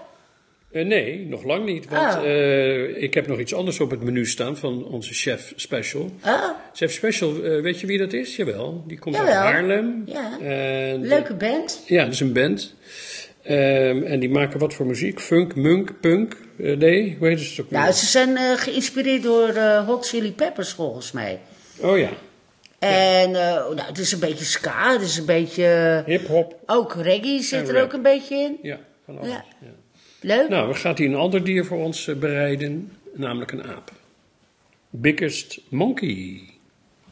Eh, 0.72 0.86
nee, 0.86 1.26
nog 1.26 1.44
lang 1.44 1.66
niet. 1.66 1.90
Want 1.90 2.16
Oh. 2.16 2.24
eh, 2.26 3.02
ik 3.04 3.14
heb 3.14 3.28
nog 3.28 3.40
iets 3.40 3.54
anders 3.54 3.80
op 3.80 3.92
het 3.92 4.04
menu 4.04 4.26
staan 4.26 4.58
van 4.58 4.86
onze 4.86 5.14
Chef 5.14 5.54
Special. 5.56 6.12
Ah, 6.22 6.44
Chef 6.74 6.92
Special, 6.92 7.44
eh, 7.44 7.62
weet 7.62 7.80
je 7.80 7.88
wie 7.88 7.98
dat 7.98 8.14
is? 8.14 8.36
Jawel, 8.36 8.84
die 8.88 9.00
komt 9.00 9.16
uit. 9.16 9.30
Haarlem. 9.30 10.04
Ja. 10.06 10.38
Leuke 11.00 11.34
band. 11.34 11.84
Ja, 11.86 12.04
dat 12.04 12.14
is 12.14 12.20
een 12.20 12.34
band. 12.34 12.76
Ehm, 13.48 14.04
en 14.04 14.20
die 14.20 14.30
maken 14.30 14.60
wat 14.60 14.74
voor 14.74 14.86
muziek? 14.86 15.20
Funk, 15.20 15.56
munk, 15.56 16.00
punk? 16.00 16.38
Eh, 16.60 16.78
nee, 16.78 17.16
hoe 17.20 17.28
heet 17.28 17.40
het 17.40 17.60
ook 17.62 17.70
weer? 17.70 17.80
Nou, 17.80 17.92
ze 17.92 18.06
zijn 18.06 18.38
eh, 18.38 18.52
geïnspireerd 18.58 19.24
door 19.24 19.48
eh, 19.50 19.86
Hot 19.86 20.08
Chili 20.08 20.32
Peppers 20.32 20.70
volgens 20.74 21.12
mij. 21.12 21.40
Oh 21.82 21.98
ja, 21.98 22.10
En 22.80 23.28
eh, 23.36 23.54
nou, 23.54 23.82
het 23.82 23.98
is 23.98 24.12
een 24.12 24.20
beetje 24.20 24.46
ska, 24.46 24.92
het 24.94 25.02
is 25.02 25.18
een 25.18 25.26
beetje... 25.26 26.04
hip-hop. 26.06 26.56
Ook 26.66 26.96
reggae 27.02 27.42
zit 27.42 27.60
En 27.62 27.68
er 27.68 27.74
rap. 27.74 27.84
ook 27.84 27.94
een 27.94 28.02
beetje 28.02 28.36
in. 28.36 28.58
Ja, 28.62 28.80
van 29.06 29.18
alles. 29.18 29.30
Ja. 29.30 29.46
Ja. 29.62 29.68
Leuk. 30.22 30.50
Nou, 30.50 30.68
we 30.68 30.74
gaat 30.74 30.98
hier 30.98 31.08
een 31.08 31.16
ander 31.16 31.44
dier 31.44 31.66
voor 31.66 31.78
ons 31.78 32.12
bereiden, 32.20 32.92
namelijk 33.14 33.52
een 33.52 33.64
aap. 33.64 33.92
Biggest 34.90 35.60
Monkey. 35.70 36.42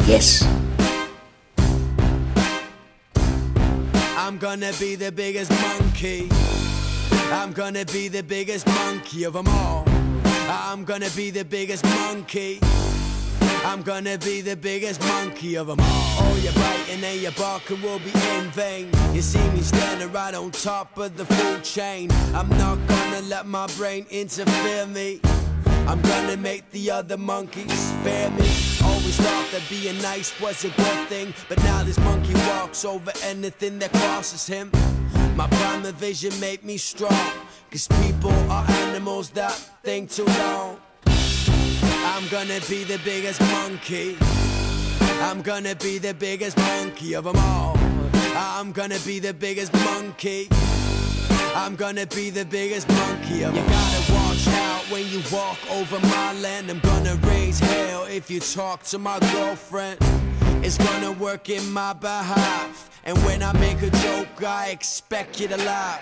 Yes. 0.06 0.44
I'm 4.26 4.40
gonna 4.40 4.74
be 4.80 4.96
the 4.96 5.12
biggest 5.12 5.52
monkey. 5.52 6.30
I'm 7.32 7.54
gonna 7.54 7.86
be 7.86 8.08
the 8.08 8.24
biggest 8.24 8.66
monkey 8.66 9.24
of 9.24 9.34
them 9.34 9.48
all. 9.48 9.84
I'm 10.50 10.84
gonna 10.84 11.12
be 11.12 11.30
the 11.30 11.46
biggest 11.46 11.86
monkey. 11.86 12.58
I'm 13.64 13.84
gonna 13.84 14.18
be 14.18 14.42
the 14.42 14.56
biggest 14.56 15.00
monkey 15.02 15.58
of 15.58 15.68
them 15.68 15.80
all. 15.80 15.86
Oh, 15.88 16.40
you're 16.42 16.54
biting 16.54 17.04
and 17.04 17.22
you're 17.22 17.34
barking 17.34 17.80
will 17.84 18.00
be 18.00 18.10
in 18.10 18.50
vain. 18.50 18.90
You 19.14 19.22
see 19.22 19.48
me 19.52 19.62
standing 19.62 20.12
right 20.12 20.34
on 20.34 20.50
top 20.50 20.98
of 20.98 21.16
the 21.16 21.26
food 21.26 21.64
chain. 21.64 22.10
I'm 22.34 22.50
not 22.58 22.80
gonna 22.88 23.22
let 23.28 23.46
my 23.46 23.68
brain 23.78 24.08
interfere 24.10 24.88
me. 24.88 25.22
I'm 25.86 26.02
gonna 26.02 26.38
make 26.38 26.72
the 26.72 26.90
other 26.90 27.18
monkeys 27.18 27.72
spare 27.72 28.32
me. 28.32 28.75
Always 29.06 29.18
thought 29.18 29.52
that 29.52 29.62
being 29.70 30.02
nice 30.02 30.34
was 30.42 30.66
a 30.66 30.70
good 30.70 31.08
thing, 31.10 31.32
but 31.48 31.60
now 31.60 31.84
this 31.84 32.00
monkey 32.00 32.34
walks 32.50 32.84
over 32.84 33.12
anything 33.22 33.78
that 33.78 33.92
crosses 33.92 34.48
him. 34.48 34.72
My 35.36 35.46
prime 35.48 35.84
vision 35.94 36.34
made 36.40 36.64
me 36.64 36.78
strong, 36.78 37.30
cause 37.70 37.88
people 38.02 38.34
are 38.50 38.66
animals 38.88 39.30
that 39.38 39.52
think 39.84 40.10
too 40.10 40.26
long. 40.26 40.78
I'm 41.06 42.28
gonna 42.30 42.60
be 42.68 42.84
the 42.84 43.00
biggest 43.06 43.42
monkey. 43.42 44.18
I'm 45.22 45.44
gonna 45.44 45.76
be 45.76 46.00
the 46.00 46.16
biggest 46.16 46.58
monkey 46.58 47.14
of 47.14 47.26
them 47.26 47.38
all. 47.38 47.78
I'm 48.36 48.72
gonna 48.72 49.00
be 49.06 49.20
the 49.20 49.36
biggest 49.36 49.72
monkey. 49.86 50.48
I'm 51.54 51.76
gonna 51.76 52.08
be 52.08 52.32
the 52.32 52.46
biggest 52.46 52.90
monkey 52.90 53.44
of 53.44 53.56
'em. 53.56 53.56
You 53.56 53.70
gotta 53.70 53.72
watch 53.72 54.00
out 54.00 54.05
when 54.90 55.08
you 55.10 55.22
walk 55.32 55.58
over 55.72 56.00
my 56.00 56.34
land. 56.34 56.70
I'm 56.70 56.80
gonna 56.80 57.16
raise 57.28 57.60
hell 57.60 58.06
if 58.06 58.30
you 58.30 58.40
talk 58.40 58.84
to 58.84 59.00
my 59.00 59.20
girlfriend. 59.34 59.98
It's 60.64 60.78
gonna 60.78 61.12
work 61.12 61.50
in 61.50 61.72
my 61.72 61.94
behalf. 61.94 62.90
And 63.04 63.18
when 63.20 63.44
I 63.44 63.54
make 63.54 63.82
a 63.82 63.90
joke, 63.90 64.44
I 64.44 64.70
expect 64.70 65.40
you 65.40 65.48
to 65.48 65.58
laugh. 65.58 66.02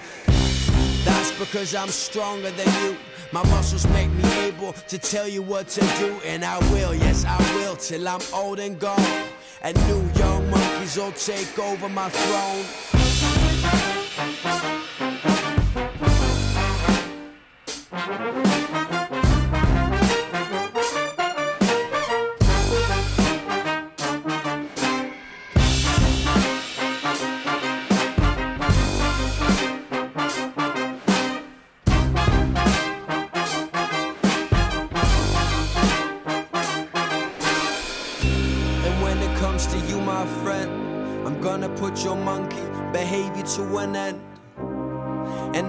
That's 1.06 1.32
because 1.38 1.76
I'm 1.76 1.89
stronger 1.89 2.52
than 2.52 2.67
you. 2.84 2.98
My 3.32 3.43
muscles 3.50 3.88
make 3.89 4.12
me 4.12 4.24
able 4.41 4.74
to 4.74 4.98
tell 4.98 5.28
you 5.28 5.41
what 5.41 5.67
to 5.69 5.82
do, 5.98 6.19
and 6.26 6.46
I 6.46 6.60
will, 6.72 6.93
yes, 6.93 7.26
I 7.26 7.38
will, 7.56 7.76
till 7.76 8.08
I'm 8.08 8.22
old 8.34 8.60
and 8.60 8.80
gone. 8.80 9.28
And 9.62 9.76
new 9.88 10.08
young 10.19 10.50
monkeys 10.50 10.98
will 10.98 11.12
take 11.12 11.58
over 11.58 11.89
my 11.89 12.10
throne. 12.10 12.63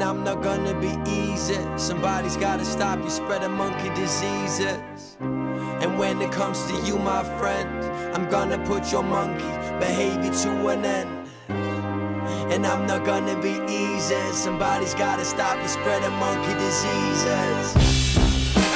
I'm 0.04 0.22
not 0.22 0.42
gonna 0.42 0.78
be 0.78 0.92
easy. 1.10 1.58
Somebody's 1.78 2.36
gotta 2.36 2.64
stop 2.64 3.02
you 3.02 3.08
spreading 3.08 3.52
monkey 3.52 3.88
diseases. 3.94 5.16
And 5.18 5.98
when 5.98 6.20
it 6.20 6.30
comes 6.30 6.62
to 6.66 6.74
you, 6.86 6.98
my 6.98 7.24
friend, 7.38 7.82
I'm 8.14 8.28
gonna 8.28 8.58
put 8.66 8.92
your 8.92 9.02
monkey 9.02 9.52
behavior 9.78 10.30
to 10.42 10.68
an 10.68 10.84
end. 10.84 11.28
And 12.52 12.66
I'm 12.66 12.86
not 12.86 13.06
gonna 13.06 13.40
be 13.40 13.56
easy. 13.66 14.20
Somebody's 14.32 14.94
gotta 14.94 15.24
stop 15.24 15.56
you 15.62 15.68
spreading 15.68 16.12
monkey 16.18 16.52
diseases. 16.52 17.64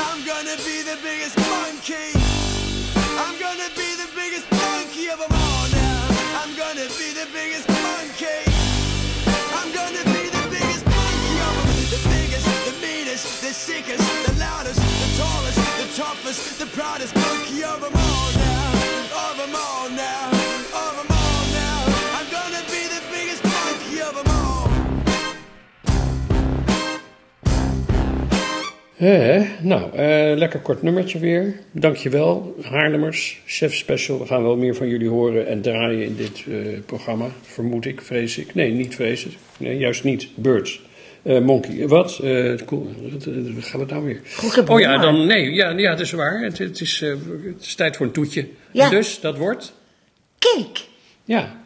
I'm 0.08 0.24
gonna 0.24 0.56
be 0.64 0.80
the 0.80 0.96
biggest 1.02 1.36
monkey. 1.36 2.08
I'm 3.24 3.38
gonna 3.38 3.68
be 3.76 3.88
the 4.02 4.08
biggest 4.16 4.50
monkey 4.50 5.08
of 5.08 5.18
them 5.18 5.32
all 5.32 5.68
now. 5.68 6.08
I'm 6.40 6.56
gonna 6.56 6.88
be 6.96 7.12
the 7.12 7.28
biggest 7.34 7.68
monkey. 7.68 8.57
The 16.24 16.66
proudest 16.74 17.14
monkey 17.14 17.62
of 17.62 17.80
them 17.80 17.92
all 17.94 18.32
now. 18.34 18.72
Of 19.24 19.36
them 19.38 19.54
all 19.54 19.88
now. 19.90 20.30
Of 20.74 20.96
them. 20.96 21.06
I'm 22.18 22.28
gonna 22.30 22.62
be 22.66 22.82
the 22.88 23.00
of 24.08 24.14
them 24.14 24.28
nou, 29.62 29.92
eh, 29.94 30.36
lekker 30.36 30.60
kort 30.60 30.82
nummertje 30.82 31.18
weer. 31.18 31.54
Dankjewel, 31.72 32.54
Haarlemmers, 32.62 33.40
Chef 33.46 33.74
Special. 33.74 34.18
We 34.18 34.26
gaan 34.26 34.42
wel 34.42 34.56
meer 34.56 34.74
van 34.74 34.88
jullie 34.88 35.08
horen 35.08 35.46
en 35.46 35.60
draaien 35.60 36.04
in 36.04 36.16
dit 36.16 36.44
eh, 36.48 36.56
programma, 36.86 37.26
vermoed 37.42 37.84
ik, 37.84 38.00
vrees 38.00 38.38
ik. 38.38 38.54
Nee, 38.54 38.72
niet 38.72 38.94
vrees 38.94 39.24
ik. 39.24 39.36
Nee, 39.58 39.78
juist 39.78 40.04
niet. 40.04 40.28
Birds. 40.34 40.87
Eh, 41.22 41.38
monkey. 41.40 41.88
Wat? 41.88 42.18
Eh, 42.18 42.54
cool. 42.66 42.90
Eh, 43.04 43.62
gaan 43.62 43.80
we 43.80 43.86
nou 43.86 44.04
weer? 44.04 44.20
Goed, 44.36 44.68
Oh 44.68 44.80
ja, 44.80 44.98
dan 44.98 45.26
nee. 45.26 45.52
Ja, 45.52 45.70
ja 45.70 45.90
dat 45.90 46.00
is 46.00 46.10
waar. 46.10 46.40
Het, 46.40 46.58
het, 46.58 46.80
is, 46.80 47.00
het 47.00 47.60
is 47.60 47.74
tijd 47.74 47.96
voor 47.96 48.06
een 48.06 48.12
toetje. 48.12 48.48
Ja. 48.72 48.88
Dus 48.88 49.20
dat 49.20 49.36
wordt... 49.36 49.72
Cake. 50.38 50.80
Ja, 51.24 51.56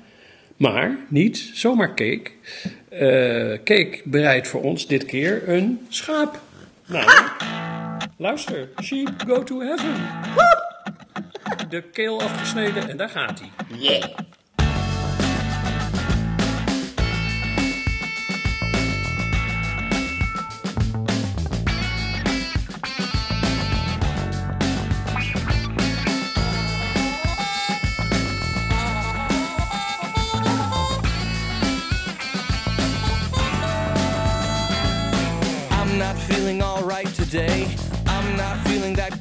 maar 0.56 0.96
niet 1.08 1.50
zomaar 1.54 1.94
cake. 1.94 2.30
Cake 3.64 4.00
bereidt 4.04 4.48
voor 4.48 4.62
ons 4.62 4.86
dit 4.86 5.04
keer 5.04 5.48
een 5.48 5.86
schaap. 5.88 6.40
Nou, 6.86 7.10
luister. 8.16 8.68
Sheep 8.82 9.10
go 9.26 9.42
to 9.42 9.60
heaven. 9.60 9.94
De 11.68 11.82
keel 11.82 12.22
afgesneden 12.22 12.88
en 12.88 12.96
daar 12.96 13.08
gaat 13.08 13.40
hij. 13.40 13.78
Yeah. 13.78 14.04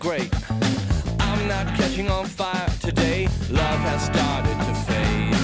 Great. 0.02 0.34
I'm 1.20 1.48
not 1.48 1.68
catching 1.78 2.10
on 2.10 2.26
fire 2.26 2.70
today. 2.80 3.28
Love 3.52 3.82
has 3.90 4.06
started 4.06 4.58
to 4.68 4.74
fade. 4.88 5.36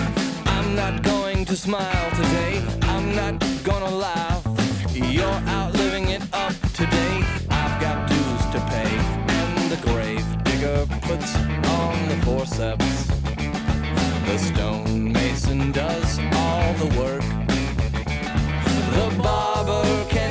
I'm 0.47 0.75
not 0.75 1.03
going 1.03 1.45
to 1.45 1.55
smile 1.55 2.09
today. 2.15 2.65
I'm 2.81 3.15
not 3.15 3.33
gonna 3.63 3.95
laugh. 3.95 4.43
You're 4.95 5.41
out 5.55 5.73
living 5.73 6.09
it 6.09 6.23
up 6.33 6.55
today. 6.73 7.13
I've 7.51 7.79
got 7.79 8.09
dues 8.09 8.43
to 8.53 8.59
pay. 8.73 8.93
And 9.37 9.71
the 9.73 9.79
grave 9.91 10.25
digger 10.43 10.87
puts 11.07 11.35
on 11.79 11.95
the 12.09 12.17
forceps. 12.25 13.05
The 14.25 14.37
stonemason 14.39 15.71
does 15.71 16.19
all 16.33 16.73
the 16.81 16.89
work. 16.99 17.27
The 18.97 19.21
barber 19.21 19.85
can 20.09 20.26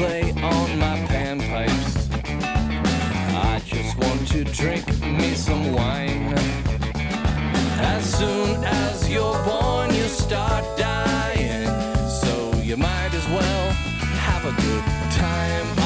play 0.00 0.32
on 0.42 0.78
my 0.78 0.96
panpipes. 1.12 1.94
I 3.52 3.60
just 3.66 3.98
want 3.98 4.26
to 4.28 4.44
drink 4.44 4.86
me 5.02 5.34
some 5.34 5.74
wine. 5.74 6.32
As 7.94 8.02
soon 8.18 8.64
as 8.64 9.10
you're 9.10 9.44
born, 9.44 9.94
you 9.94 10.04
start 10.04 10.64
dying. 10.78 11.66
So 12.08 12.32
you 12.62 12.78
might 12.78 13.12
as 13.12 13.26
well 13.28 13.70
have 14.26 14.42
a 14.46 14.54
good 14.62 14.84
time. 15.12 15.79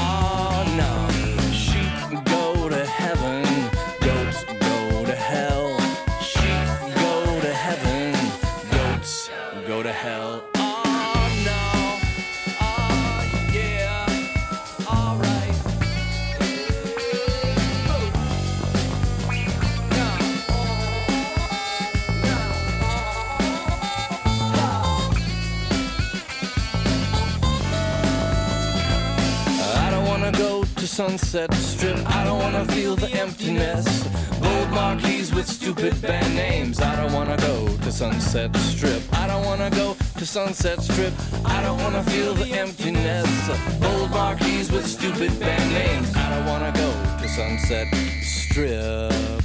Sunset 30.94 31.52
Strip. 31.54 31.98
I 32.06 32.22
don't 32.22 32.38
wanna 32.38 32.64
feel 32.66 32.94
the 32.94 33.10
emptiness. 33.20 34.04
Gold 34.40 34.70
marquees 34.70 35.34
with 35.34 35.48
stupid 35.48 36.00
band 36.00 36.36
names. 36.36 36.80
I 36.80 36.94
don't 36.94 37.12
wanna 37.12 37.36
go 37.38 37.66
to 37.78 37.90
Sunset 37.90 38.56
Strip. 38.58 39.02
I 39.12 39.26
don't 39.26 39.44
wanna 39.44 39.70
go 39.70 39.96
to 40.18 40.24
Sunset 40.24 40.80
Strip. 40.80 41.12
I 41.44 41.60
don't 41.62 41.82
wanna 41.82 42.04
feel 42.04 42.32
the 42.34 42.46
emptiness. 42.52 43.28
Gold 43.80 44.10
marquees 44.10 44.70
with 44.70 44.86
stupid 44.86 45.36
band 45.40 45.72
names. 45.72 46.14
I 46.14 46.30
don't 46.30 46.46
wanna 46.46 46.70
go 46.70 46.92
to 47.20 47.28
Sunset 47.28 47.88
Strip. 48.22 49.42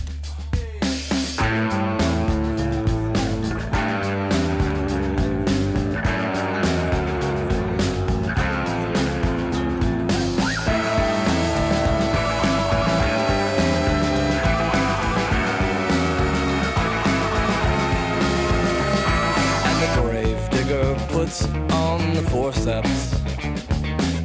The 22.21 22.29
forceps. 22.29 23.11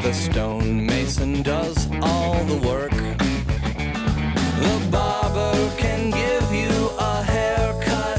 The 0.02 0.12
stonemason 0.12 1.42
does 1.42 1.88
all 2.02 2.42
the 2.44 2.56
work. 2.66 2.90
The 2.90 4.88
barber 4.90 5.54
can 5.76 6.10
give 6.10 6.46
you 6.52 6.90
a 6.98 7.22
haircut. 7.22 8.18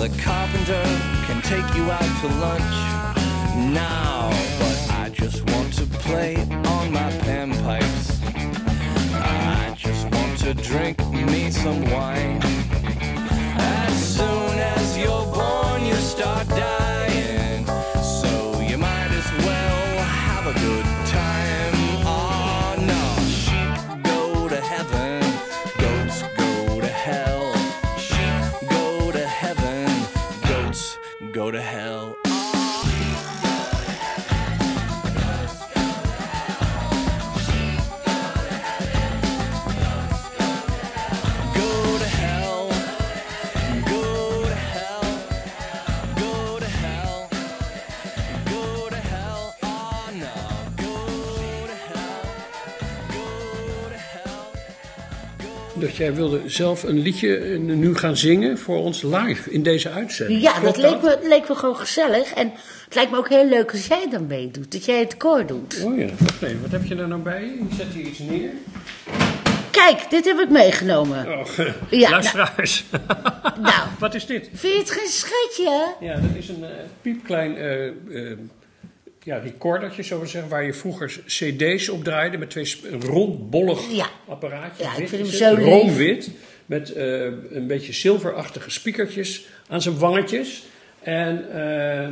The 0.00 0.10
carpenter 0.22 0.82
can 1.26 1.40
take 1.42 1.68
you 1.76 1.90
out 1.90 2.12
to 2.22 2.28
lunch. 2.46 2.76
Now, 3.72 4.30
but 4.58 4.78
I 5.02 5.10
just 5.12 5.48
want 5.50 5.72
to 5.74 5.86
play 6.06 6.36
on 6.36 6.92
my 6.92 7.10
panpipes. 7.26 8.18
I 9.14 9.74
just 9.76 10.04
want 10.10 10.38
to 10.40 10.54
drink 10.54 10.98
me 11.12 11.50
some 11.50 11.88
wine. 11.90 12.57
Jij 55.98 56.14
wilde 56.14 56.40
zelf 56.46 56.82
een 56.82 56.98
liedje 56.98 57.36
eh, 57.36 57.58
nu 57.58 57.96
gaan 57.96 58.16
zingen 58.16 58.58
voor 58.58 58.76
ons 58.78 59.02
live 59.02 59.50
in 59.50 59.62
deze 59.62 59.90
uitzending. 59.90 60.42
Ja, 60.42 60.60
dat 60.60 60.76
leek 60.76 61.02
me, 61.02 61.18
leek 61.22 61.48
me 61.48 61.54
gewoon 61.54 61.76
gezellig. 61.76 62.32
En 62.32 62.52
het 62.84 62.94
lijkt 62.94 63.10
me 63.10 63.16
ook 63.16 63.28
heel 63.28 63.48
leuk 63.48 63.72
als 63.72 63.86
jij 63.86 64.06
dan 64.10 64.26
meedoet. 64.26 64.72
Dat 64.72 64.84
jij 64.84 64.98
het 64.98 65.16
koor 65.16 65.46
doet. 65.46 65.82
Oh 65.84 65.98
ja, 65.98 66.06
wacht 66.18 66.42
even. 66.42 66.60
Wat 66.62 66.70
heb 66.70 66.84
je 66.84 66.94
daar 66.94 67.08
nou 67.08 67.22
bij? 67.22 67.42
Je 67.42 67.74
zet 67.76 67.86
hier 67.94 68.04
iets 68.04 68.18
neer. 68.18 68.50
Kijk, 69.70 70.10
dit 70.10 70.24
heb 70.24 70.38
ik 70.38 70.48
meegenomen. 70.50 71.26
Oh, 71.28 71.46
Ja, 71.90 72.10
luisteraars. 72.10 72.84
Nou, 73.60 73.88
Wat 73.98 74.14
is 74.14 74.26
dit? 74.26 74.50
vind 74.54 74.72
je 74.72 74.78
het 74.78 74.90
geen 74.90 75.08
schetje? 75.08 75.94
Ja, 76.00 76.14
dat 76.14 76.30
is 76.34 76.48
een 76.48 76.64
eh, 76.64 76.70
piepklein 77.02 77.56
eh, 77.56 77.90
ja, 79.28 79.36
recordertje, 79.38 80.02
zo 80.02 80.20
te 80.20 80.26
zeggen, 80.26 80.50
waar 80.50 80.64
je 80.64 80.74
vroeger 80.74 81.20
cd's 81.26 81.88
op 81.88 82.04
draaide 82.04 82.38
met 82.38 82.50
twee 82.50 82.64
sp- 82.64 82.84
een 82.84 83.00
rond, 83.02 83.50
bollig 83.50 83.80
Ja. 83.90 84.06
apparaatje. 84.28 84.82
Ja, 84.84 84.96
ik 84.96 85.08
vind 85.08 85.22
hem 85.22 85.30
zo. 85.30 85.54
Roomwit, 85.64 86.30
met 86.66 86.92
eh, 86.92 87.22
een 87.50 87.66
beetje 87.66 87.92
zilverachtige 87.92 88.70
spiekertjes 88.70 89.46
aan 89.68 89.82
zijn 89.82 89.98
wangetjes. 89.98 90.62
En 91.02 91.52
eh, 91.52 92.08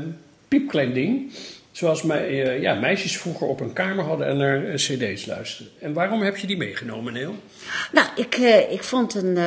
piepklein 0.48 0.92
ding, 0.92 1.33
zoals 1.72 2.02
mij, 2.02 2.44
eh, 2.44 2.61
ja, 2.62 2.74
meisjes 2.74 3.18
vroeger 3.18 3.46
op 3.46 3.59
hun 3.59 3.72
kamer 3.72 4.05
hadden 4.05 4.26
en 4.26 4.37
naar 4.37 4.64
eh, 4.64 4.74
cd's 4.74 5.26
luisterden. 5.26 5.72
En 5.81 5.92
waarom 5.92 6.22
heb 6.22 6.37
je 6.37 6.46
die 6.46 6.57
meegenomen, 6.57 7.12
Neel? 7.12 7.35
Nou, 7.92 8.09
ik, 8.16 8.35
ik 8.70 8.83
vond 8.83 9.14
een, 9.14 9.38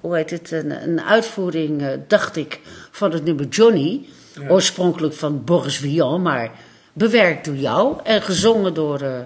hoe 0.00 0.16
heet 0.16 0.30
het, 0.30 0.50
een, 0.50 0.70
een 0.82 1.00
uitvoering, 1.00 1.82
dacht 2.06 2.36
ik, 2.36 2.60
van 2.90 3.12
het 3.12 3.24
nummer 3.24 3.46
Johnny. 3.46 4.00
Oorspronkelijk 4.48 5.14
van 5.14 5.44
Boris 5.44 5.76
Vian, 5.76 6.22
maar 6.22 6.50
bewerkt 6.92 7.44
door 7.44 7.56
jou 7.56 8.00
en 8.04 8.22
gezongen 8.22 8.74
door 8.74 9.00
eh 9.00 9.20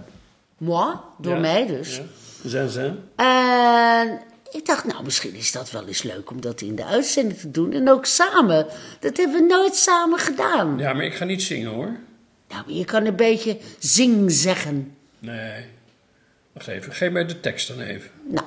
moi, 0.59 0.95
door 1.19 1.35
Ja, 1.35 1.41
mij 1.41 1.67
dus. 1.67 2.01
Ja. 2.43 2.67
Zin. 2.67 2.99
En 3.17 4.21
ik 4.51 4.67
dacht, 4.67 4.85
nou, 4.85 5.05
misschien 5.05 5.35
is 5.35 5.53
dat 5.53 5.71
wel 5.71 5.87
eens 5.87 6.03
leuk 6.03 6.31
om 6.31 6.41
dat 6.41 6.61
in 6.61 6.75
de 6.75 6.85
uitzending 6.85 7.39
te 7.41 7.51
doen. 7.51 7.73
En 7.73 7.91
ook 7.91 8.07
samen. 8.07 8.67
Dat 9.01 9.17
hebben 9.17 9.41
we 9.41 9.47
nooit 9.47 9.77
samen 9.77 10.19
gedaan. 10.19 10.79
Ja, 10.79 10.93
maar 10.93 11.05
ik 11.05 11.15
ga 11.15 11.25
niet 11.25 11.43
zingen 11.43 11.71
hoor. 11.71 11.97
Nou, 12.49 12.63
maar 12.67 12.75
je 12.75 12.85
kan 12.85 13.07
een 13.07 13.17
beetje 13.17 13.59
zing 13.79 14.33
zeggen. 14.33 14.97
Nee. 15.19 15.65
Wacht 16.53 16.67
even, 16.67 16.93
geef 16.93 17.11
mij 17.11 17.27
de 17.27 17.41
tekst 17.41 17.69
dan 17.69 17.81
even. 17.81 18.11
Nou. 18.29 18.47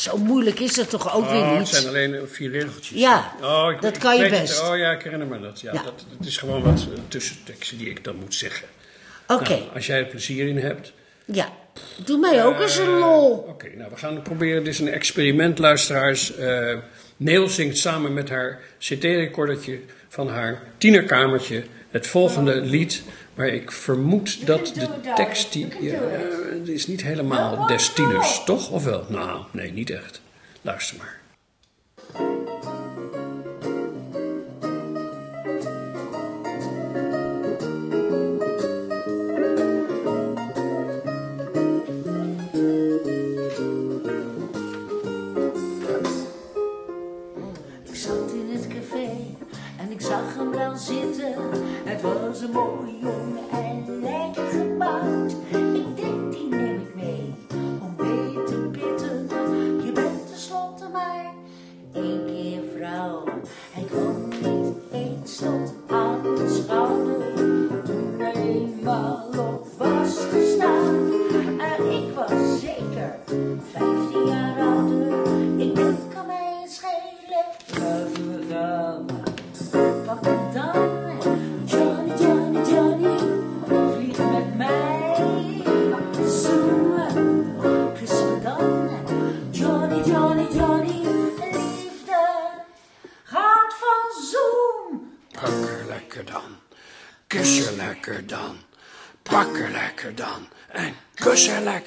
Zo 0.00 0.16
moeilijk 0.16 0.60
is 0.60 0.76
het 0.76 0.90
toch 0.90 1.14
ook 1.16 1.30
weer 1.30 1.40
Oh, 1.40 1.48
het 1.50 1.58
niet? 1.58 1.68
zijn 1.68 1.86
alleen 1.86 2.14
eh, 2.14 2.20
vier 2.26 2.50
regeltjes. 2.50 2.98
Ja, 3.00 3.32
oh, 3.42 3.68
ik, 3.74 3.82
dat 3.82 3.94
ik 3.94 4.00
kan 4.00 4.16
je 4.16 4.22
het. 4.22 4.30
best. 4.40 4.60
Oh 4.68 4.76
ja, 4.76 4.90
ik 4.90 5.02
herinner 5.02 5.26
me 5.28 5.40
dat. 5.40 5.60
Ja, 5.60 5.72
Ja. 5.72 5.82
Dat, 5.82 6.04
het 6.18 6.26
is 6.26 6.36
gewoon 6.36 6.62
wat 6.62 6.86
uh, 6.92 6.98
tussenteksten 7.08 7.78
die 7.78 7.88
ik 7.90 8.04
dan 8.04 8.16
moet 8.16 8.34
zeggen. 8.34 8.66
Oké, 9.26 9.48
Nou, 9.50 9.62
als 9.74 9.86
jij 9.86 9.98
er 9.98 10.06
plezier 10.06 10.48
in 10.48 10.58
hebt. 10.58 10.92
ja. 11.24 11.48
Doe 12.04 12.18
mij 12.18 12.44
ook 12.44 12.60
eens 12.60 12.76
een 12.76 12.86
Eh, 12.86 12.98
lol. 12.98 13.30
Oké, 13.32 13.68
nou 13.76 13.90
we 13.90 13.96
gaan 13.96 14.14
het 14.14 14.22
proberen. 14.22 14.64
Dit 14.64 14.72
is 14.72 14.78
een 14.80 14.88
experiment, 14.92 15.58
luisteraars. 15.58 16.34
Eh 16.36 16.74
Neel 17.16 17.48
zingt 17.48 17.78
samen 17.78 18.14
met 18.14 18.28
haar 18.28 18.60
cd-recordertje 18.78 19.78
van 20.08 20.28
haar 20.28 20.62
tienerkamertje 20.78 21.62
het 21.90 22.06
volgende 22.06 22.60
lied. 22.60 23.02
Maar 23.34 23.48
ik 23.48 23.72
vermoed 23.72 24.46
dat 24.46 24.66
de 24.74 24.88
tekst, 25.14 25.52
die 25.52 25.68
die 26.64 26.74
is 26.74 26.86
niet 26.86 27.02
helemaal 27.02 27.66
des 27.66 27.92
tieners, 27.92 28.44
toch? 28.44 28.70
Of 28.70 28.84
wel? 28.84 29.04
Nou, 29.08 29.42
nee, 29.52 29.72
niet 29.72 29.90
echt. 29.90 30.20
Luister 30.62 30.96
maar. 30.96 31.19
Het 51.90 52.02
was 52.02 52.40
een 52.40 52.50
mooie 52.50 52.98
jongen 53.00 53.50
en 53.50 54.00
lekker 54.00 54.46
gebouwd. 54.46 55.29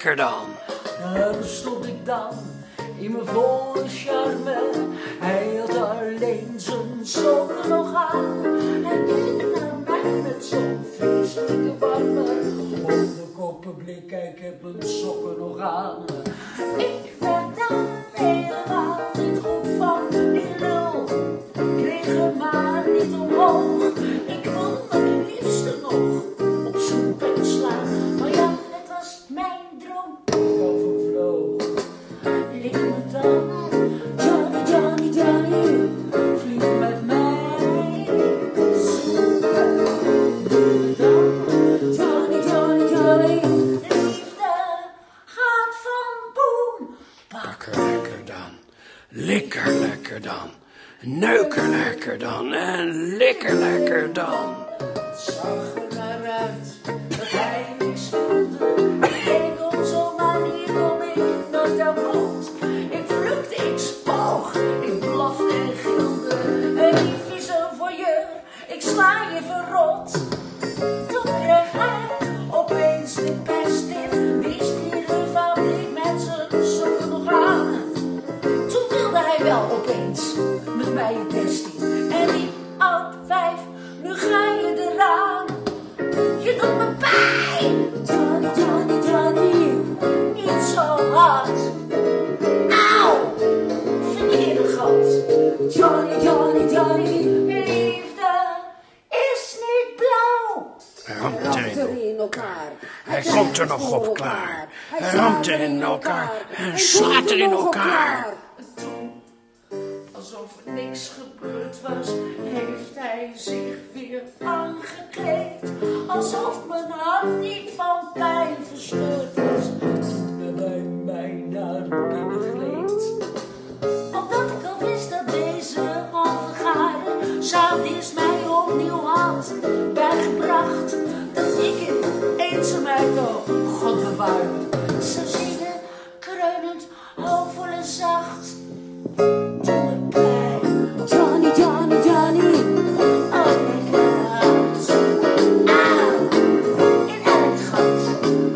Lekker 0.04 0.24
dan. 0.24 0.46
Daar 1.14 1.44
stond 1.44 1.86
ik 1.86 2.06
dan 2.06 2.30
in 2.98 3.12
mijn 3.12 3.26
volle 3.26 3.63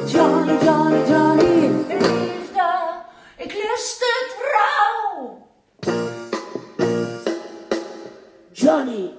Johnny, 0.07 0.59
Johnny, 0.65 1.09
Johnny, 1.09 1.67
liefde, 1.89 3.03
ik 3.37 3.53
lust 3.53 3.99
het 3.99 4.37
rauw. 4.53 5.47
Johnny. 8.53 9.11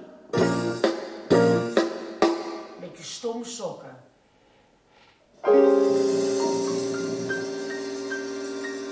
Beetje 2.80 3.04
stom 3.04 3.44
sokken. 3.44 3.96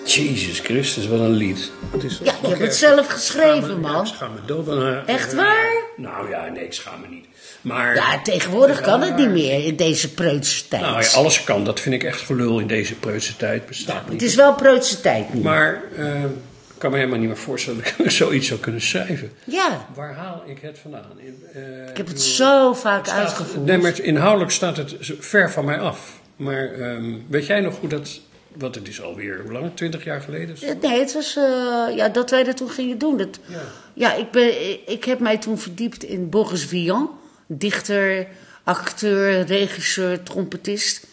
Jezus 0.04 0.60
Christus, 0.60 1.06
wat 1.06 1.20
een 1.20 1.30
lied. 1.30 1.70
Het 1.90 2.04
is 2.04 2.18
Ja, 2.18 2.34
je 2.42 2.48
hebt 2.48 2.60
het 2.60 2.74
zelf 2.74 3.06
geschreven, 3.06 3.80
man. 3.80 4.00
Ik 4.00 4.06
schaam 4.06 4.32
me 4.34 4.40
dood 4.46 4.68
aan 4.68 4.82
haar. 4.82 5.04
Echt 5.06 5.34
waar? 5.34 5.77
Nou 6.00 6.28
ja, 6.30 6.48
nee, 6.48 6.64
ik 6.64 6.72
schaam 6.72 7.00
me 7.00 7.06
niet. 7.08 7.24
Maar, 7.60 7.94
Ja, 7.94 8.22
tegenwoordig 8.22 8.80
kan 8.80 9.00
het 9.02 9.16
niet 9.16 9.30
meer 9.30 9.64
in 9.64 9.76
deze 9.76 10.14
preutse 10.14 10.68
tijd. 10.68 10.82
nou 10.82 11.02
ja, 11.02 11.08
alles 11.10 11.44
kan. 11.44 11.64
Dat 11.64 11.80
vind 11.80 11.94
ik 11.94 12.04
echt 12.04 12.20
gelul 12.20 12.58
in 12.58 12.66
deze 12.66 12.94
preutse 12.94 13.36
tijd. 13.36 13.66
Bestaat 13.66 14.04
niet. 14.04 14.20
Het 14.20 14.30
is 14.30 14.34
wel 14.34 14.54
preutse 14.54 15.00
tijd 15.00 15.34
nu. 15.34 15.40
Maar 15.40 15.82
eh, 15.96 16.22
ik 16.24 16.78
kan 16.78 16.90
me 16.90 16.96
helemaal 16.96 17.18
niet 17.18 17.28
meer 17.28 17.36
voorstellen 17.36 17.82
dat 17.82 18.06
ik 18.06 18.10
zoiets 18.22 18.46
zou 18.46 18.60
kunnen 18.60 18.80
schrijven. 18.80 19.32
Ja, 19.44 19.86
Waar 19.94 20.14
haal 20.14 20.42
ik 20.46 20.58
het 20.60 20.78
vandaan? 20.78 21.04
In, 21.16 21.42
eh, 21.54 21.88
ik 21.90 21.96
heb 21.96 22.06
het 22.06 22.22
zo 22.22 22.72
vaak 22.74 23.06
staat- 23.06 23.18
uitgevoerd. 23.18 23.66
Nee, 23.66 23.78
maar 23.78 23.90
het- 23.90 23.98
inhoudelijk 23.98 24.50
staat 24.50 24.76
het 24.76 24.94
ver 25.18 25.50
van 25.50 25.64
mij 25.64 25.78
af. 25.80 26.20
Maar 26.36 26.72
ehm, 26.72 27.12
weet 27.28 27.46
jij 27.46 27.60
nog 27.60 27.78
hoe 27.80 27.88
dat... 27.88 28.20
Want 28.54 28.74
het 28.74 28.88
is 28.88 29.02
alweer, 29.02 29.40
hoe 29.42 29.52
lang? 29.52 29.70
Twintig 29.74 30.04
jaar 30.04 30.20
geleden? 30.20 30.56
Eh, 30.60 30.90
Nee, 30.90 30.98
het 30.98 31.12
was 31.12 31.36
eh, 31.36 31.96
ja, 31.96 32.08
dat 32.08 32.30
wij 32.30 32.44
dat 32.44 32.56
toen 32.56 32.70
gingen 32.70 32.98
doen. 32.98 33.16
Dat, 33.16 33.38
Ja. 33.46 33.60
ja, 33.94 34.14
ik, 34.14 34.30
ben, 34.30 34.70
ik, 34.70 34.80
ik 34.86 35.04
heb 35.04 35.18
mij 35.18 35.38
toen 35.38 35.58
verdiept 35.58 36.02
in 36.04 36.28
Boris 36.28 36.64
Vian. 36.64 37.10
Dichter, 37.46 38.26
acteur, 38.64 39.44
regisseur, 39.44 40.22
trompetist. 40.22 41.06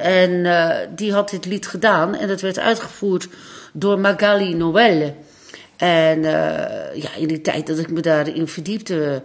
En 0.00 0.46
eh, 0.46 0.88
die 0.90 1.12
had 1.12 1.30
dit 1.30 1.44
lied 1.44 1.66
gedaan. 1.66 2.14
En 2.14 2.28
dat 2.28 2.40
werd 2.40 2.58
uitgevoerd 2.58 3.28
door 3.72 3.98
Magali 3.98 4.54
Noëlle. 4.54 5.14
En 5.76 6.22
ja, 6.94 7.14
in 7.16 7.28
die 7.28 7.40
tijd 7.40 7.66
dat 7.66 7.78
ik 7.78 7.90
me 7.90 8.00
daarin 8.00 8.48
verdiepte... 8.48 9.22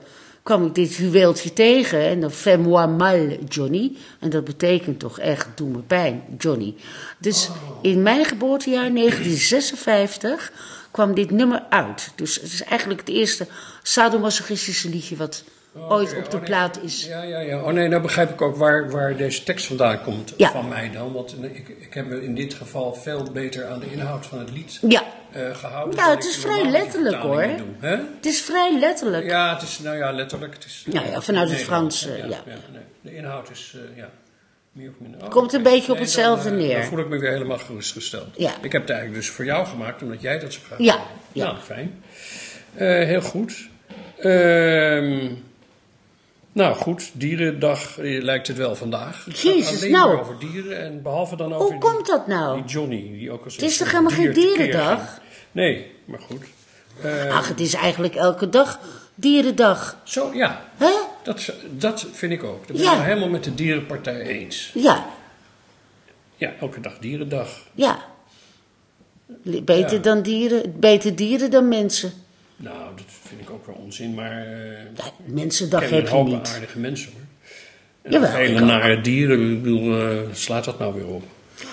kwam 0.49 0.65
ik 0.65 0.75
dit 0.75 0.95
juweeltje 0.95 1.53
tegen. 1.53 1.99
En 1.99 2.19
dan 2.19 2.31
fais-moi 2.31 2.87
mal, 2.87 3.37
Johnny. 3.47 3.91
En 4.19 4.29
dat 4.29 4.43
betekent 4.43 4.99
toch 4.99 5.19
echt, 5.19 5.47
doe 5.55 5.69
me 5.69 5.79
pijn, 5.79 6.23
Johnny. 6.37 6.75
Dus 7.17 7.49
in 7.81 8.01
mijn 8.01 8.25
geboortejaar 8.25 8.93
1956 8.93 10.51
kwam 10.91 11.13
dit 11.13 11.31
nummer 11.31 11.63
uit. 11.69 12.11
Dus 12.15 12.35
het 12.35 12.43
is 12.43 12.63
eigenlijk 12.63 12.99
het 12.99 13.09
eerste 13.09 13.47
sadomasochistische 13.83 14.89
liedje 14.89 15.15
wat 15.15 15.43
ooit 15.75 16.15
op 16.17 16.23
de 16.23 16.35
Oh, 16.35 16.41
nee. 16.41 16.41
plaat 16.49 16.79
is. 16.83 17.05
Ja, 17.05 17.21
ja, 17.23 17.39
ja. 17.39 17.61
Oh 17.61 17.71
nee, 17.71 17.87
nou 17.87 18.01
begrijp 18.01 18.29
ik 18.29 18.41
ook 18.41 18.55
waar, 18.55 18.89
waar 18.89 19.15
deze 19.15 19.43
tekst 19.43 19.65
vandaan 19.65 20.01
komt 20.01 20.33
Ja. 20.37 20.51
van 20.51 20.67
mij 20.67 20.91
dan. 20.91 21.13
Want 21.13 21.35
eh, 21.41 21.43
ik, 21.55 21.67
ik 21.79 21.93
heb 21.93 22.07
me 22.07 22.23
in 22.23 22.35
dit 22.35 22.53
geval 22.53 22.93
veel 22.93 23.23
beter 23.33 23.65
aan 23.65 23.79
de 23.79 23.91
inhoud 23.91 24.25
van 24.25 24.39
het 24.39 24.51
lied 24.51 24.79
Ja, 24.87 25.03
eh, 25.31 25.55
gehouden. 25.55 25.95
Ja, 25.95 26.05
dan 26.05 26.15
het 26.15 26.25
is 26.25 26.35
vrij 26.37 26.65
letterlijk, 26.69 27.15
hoor. 27.21 27.41
het 27.79 28.25
is 28.25 28.41
vrij 28.41 28.79
letterlijk. 28.79 29.25
Ja, 29.29 29.53
het 29.53 29.61
is, 29.61 29.79
nou 29.79 29.97
ja, 29.97 30.11
letterlijk. 30.11 30.53
Het 30.53 30.65
is, 30.65 30.83
Nou 30.87 31.09
ja, 31.09 31.21
vanuit 31.21 31.49
het 31.49 31.59
Frans, 31.61 32.07
eh, 32.07 32.17
ja. 32.17 32.25
nee. 32.45 32.81
De 33.01 33.15
inhoud 33.15 33.49
is, 33.49 33.75
eh, 33.75 33.97
ja, 33.97 34.09
meer 34.71 34.89
of 34.89 34.95
minder. 34.97 35.21
Oh, 35.23 35.29
Komt 35.29 35.53
een 35.53 35.63
beetje 35.63 35.87
op 35.91 35.97
Nee, 35.97 36.03
hetzelfde 36.05 36.49
dan, 36.49 36.59
eh, 36.59 36.65
neer. 36.65 36.75
Dan 36.75 36.85
voel 36.85 36.99
ik 36.99 37.07
me 37.09 37.17
weer 37.17 37.31
helemaal 37.31 37.57
gerustgesteld. 37.57 38.27
Ja. 38.37 38.51
Ik 38.61 38.71
heb 38.71 38.81
het 38.81 38.89
eigenlijk 38.91 39.21
dus 39.21 39.29
voor 39.31 39.45
jou 39.45 39.65
gemaakt, 39.67 40.01
omdat 40.01 40.21
jij 40.21 40.39
dat 40.39 40.53
zo 40.53 40.59
graag 40.65 40.79
Ja, 40.79 40.99
ja. 41.31 41.45
Nou, 41.45 41.57
fijn. 41.57 42.03
Eh, 42.75 42.87
heel 42.87 43.21
goed. 43.21 43.67
Ehm, 44.19 45.27
nou 46.59 46.75
goed, 46.75 47.09
dierendag 47.13 47.97
eh, 47.99 48.21
lijkt 48.23 48.47
het 48.47 48.57
wel 48.57 48.75
vandaag. 48.75 49.25
Het 49.25 49.33
gaat 49.39 49.53
Jezus, 49.53 49.77
alleen 49.77 49.91
nou. 49.91 50.11
maar 50.13 50.21
over 50.21 50.39
dieren 50.39 50.79
en 50.81 51.01
behalve 51.01 51.35
dan 51.35 51.53
over 51.53 51.61
Hoe 51.61 51.71
die- 51.71 51.79
komt 51.91 52.07
dat 52.07 52.27
nou? 52.27 52.55
die 52.61 52.71
Johnny, 52.71 53.09
die 53.11 53.31
ook 53.31 53.43
als 53.43 53.53
Het 53.55 53.63
is 53.63 53.77
toch 53.77 53.91
helemaal 53.91 54.11
geen 54.11 54.33
dierendag? 54.33 55.19
Nee, 55.51 55.91
maar 56.05 56.19
goed. 56.19 56.43
Eh, 57.03 57.35
Ach, 57.37 57.47
het 57.47 57.59
is 57.59 57.73
eigenlijk 57.73 58.15
elke 58.15 58.49
dag 58.49 58.79
dierendag. 59.15 59.97
zo, 60.03 60.33
ja, 60.33 60.61
Hè? 60.77 60.91
dat, 61.23 61.53
dat 61.71 62.07
vind 62.11 62.31
ik 62.31 62.43
ook. 62.43 62.67
Dat 62.67 62.75
ben 62.77 62.85
Ja. 62.85 62.93
ik 62.97 63.03
helemaal 63.05 63.29
met 63.29 63.43
de 63.43 63.55
dierenpartij 63.55 64.21
eens. 64.21 64.71
Ja, 64.73 65.05
Ja, 66.35 66.53
elke 66.59 66.79
dag 66.81 66.97
dierendag. 66.99 67.49
ja. 67.73 67.99
Beter 69.63 69.93
Ja. 69.95 70.01
dan 70.01 70.21
dieren, 70.21 70.79
beter 70.79 71.15
dieren 71.15 71.51
dan 71.51 71.67
mensen. 71.67 72.11
Nou, 72.61 72.77
dat 72.95 73.05
vind 73.27 73.41
ik 73.41 73.49
ook 73.49 73.65
wel 73.65 73.75
onzin, 73.75 74.13
maar 74.13 74.47
ik 74.95 75.33
mensendag 75.33 75.81
heb 75.81 75.91
een 75.91 76.17
je 76.17 76.23
niet. 76.35 76.47
aardige 76.47 76.79
mensen 76.79 77.11
hoor. 77.11 77.21
En 78.01 78.11
Jawel, 78.11 78.31
hele 78.31 78.59
ook. 78.61 78.67
nare 78.67 79.01
dieren, 79.01 79.51
ik 79.51 79.63
bedoel, 79.63 80.01
eh, 80.01 80.17
slaat 80.33 80.63
dat 80.65 80.79
nou 80.79 80.93
weer 80.93 81.07
op? 81.07 81.23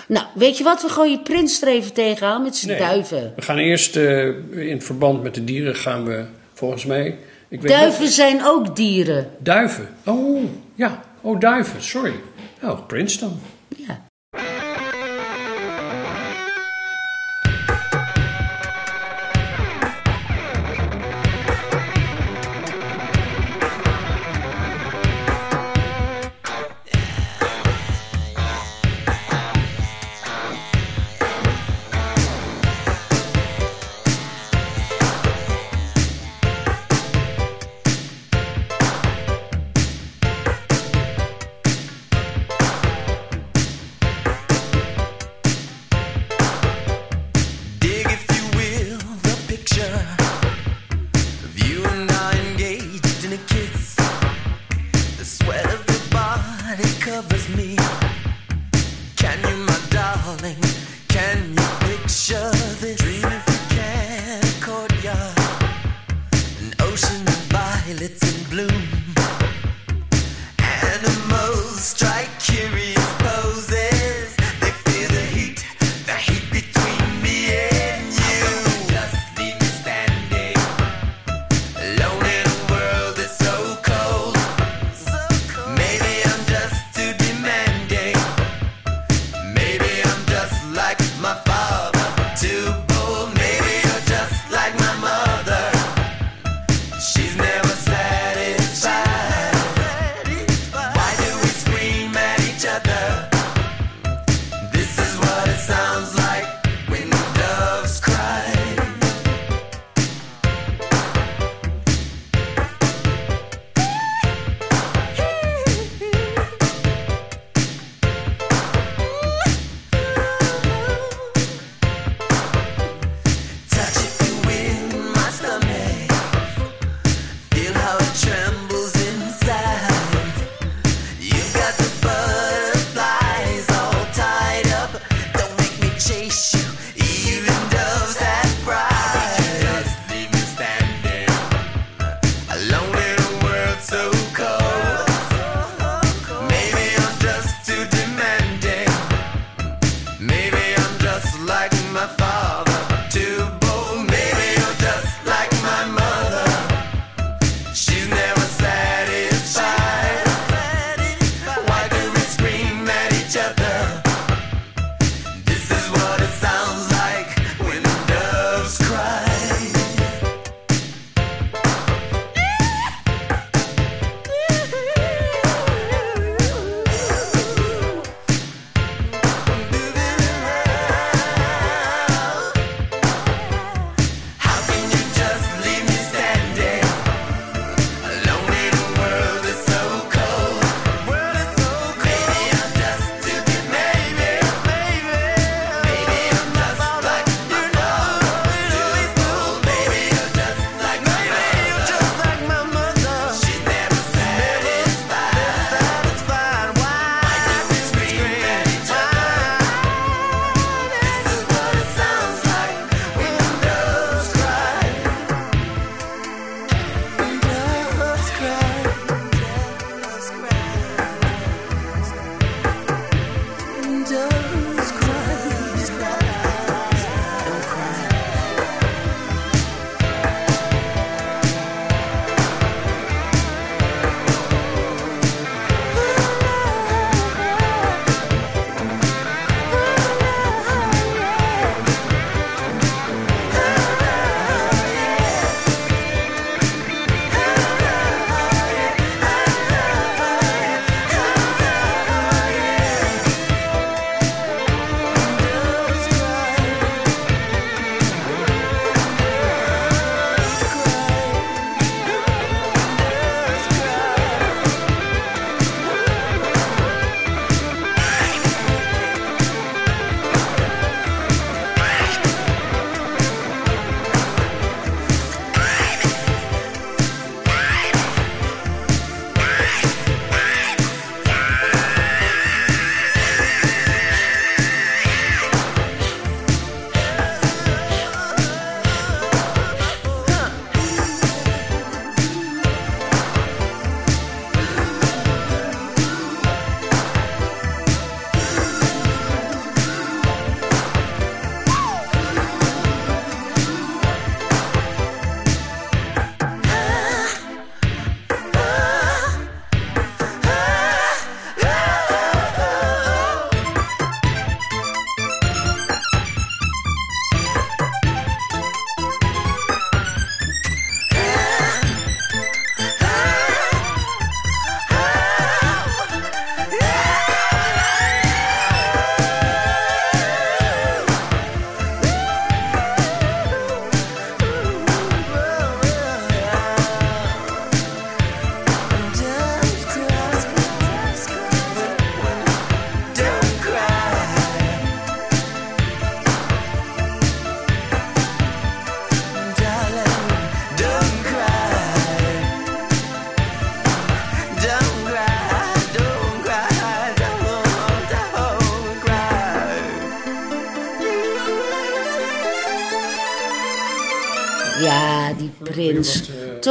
Nou, 0.08 0.26
weet 0.34 0.58
je 0.58 0.64
wat? 0.64 0.82
We 0.82 0.88
gooien 0.88 1.22
Prins 1.22 1.62
er 1.62 1.68
even 1.68 1.92
tegenaan 1.92 2.42
met 2.42 2.56
zijn 2.56 2.70
Nee. 2.70 2.80
duiven. 2.88 3.32
We 3.36 3.42
gaan 3.42 3.58
eerst 3.58 3.96
eh, 3.96 4.26
in 4.68 4.82
verband 4.82 5.22
met 5.22 5.34
de 5.34 5.44
dieren 5.44 5.76
gaan 5.76 6.04
we 6.04 6.24
volgens 6.54 6.84
mij. 6.84 7.18
Ik 7.48 7.60
weet 7.60 7.70
Duiven 7.70 8.02
niet- 8.02 8.12
zijn 8.12 8.44
ook 8.44 8.76
dieren. 8.76 9.30
duiven. 9.38 9.88
Oh, 10.04 10.44
ja. 10.74 11.02
Oh, 11.20 11.40
duiven, 11.40 11.82
sorry. 11.82 12.12
Nou, 12.60 12.78
Prins 12.80 13.18
dan. 13.18 13.40
Ja. 13.76 14.05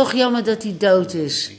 Toch 0.05 0.13
jammer 0.13 0.43
dat 0.43 0.63
hij 0.63 0.75
dood 0.77 1.13
is. 1.13 1.51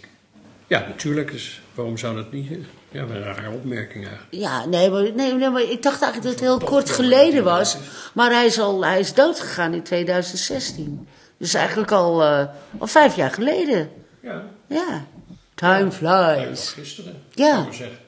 Ja, 0.67 0.79
natuurlijk. 0.89 1.33
Dus 1.33 1.61
waarom 1.75 1.99
zou 1.99 2.17
dat 2.17 2.33
niet? 2.33 2.51
Ja, 2.91 3.03
een 3.03 3.23
rare 3.23 3.51
opmerking 3.51 4.07
eigenlijk. 4.07 4.35
Ja, 4.35 4.65
nee 4.67 4.91
maar, 4.91 5.03
nee, 5.03 5.33
nee, 5.33 5.51
maar 5.51 5.63
ik 5.63 5.83
dacht 5.83 6.03
eigenlijk 6.03 6.23
dat 6.23 6.33
het 6.33 6.41
heel 6.41 6.69
kort 6.69 6.91
geleden 6.91 7.45
was. 7.45 7.77
Maar 8.15 8.31
hij 8.31 8.47
is, 8.47 8.61
al, 8.61 8.85
hij 8.85 8.99
is 8.99 9.15
dood 9.15 9.41
gegaan 9.41 9.75
in 9.75 9.83
2016. 9.83 11.09
Dus 11.37 11.55
eigenlijk 11.55 11.91
al, 11.91 12.23
eh, 12.23 12.47
al 12.79 12.87
vijf 12.87 13.17
jaar 13.17 13.31
geleden. 13.31 13.91
Ja, 14.23 14.43
Ja. 14.69 15.07
Time 15.55 15.91
flies. 15.91 16.69
gisteren. 16.69 17.23
Ja. 17.31 17.67
zeggen. 17.73 17.99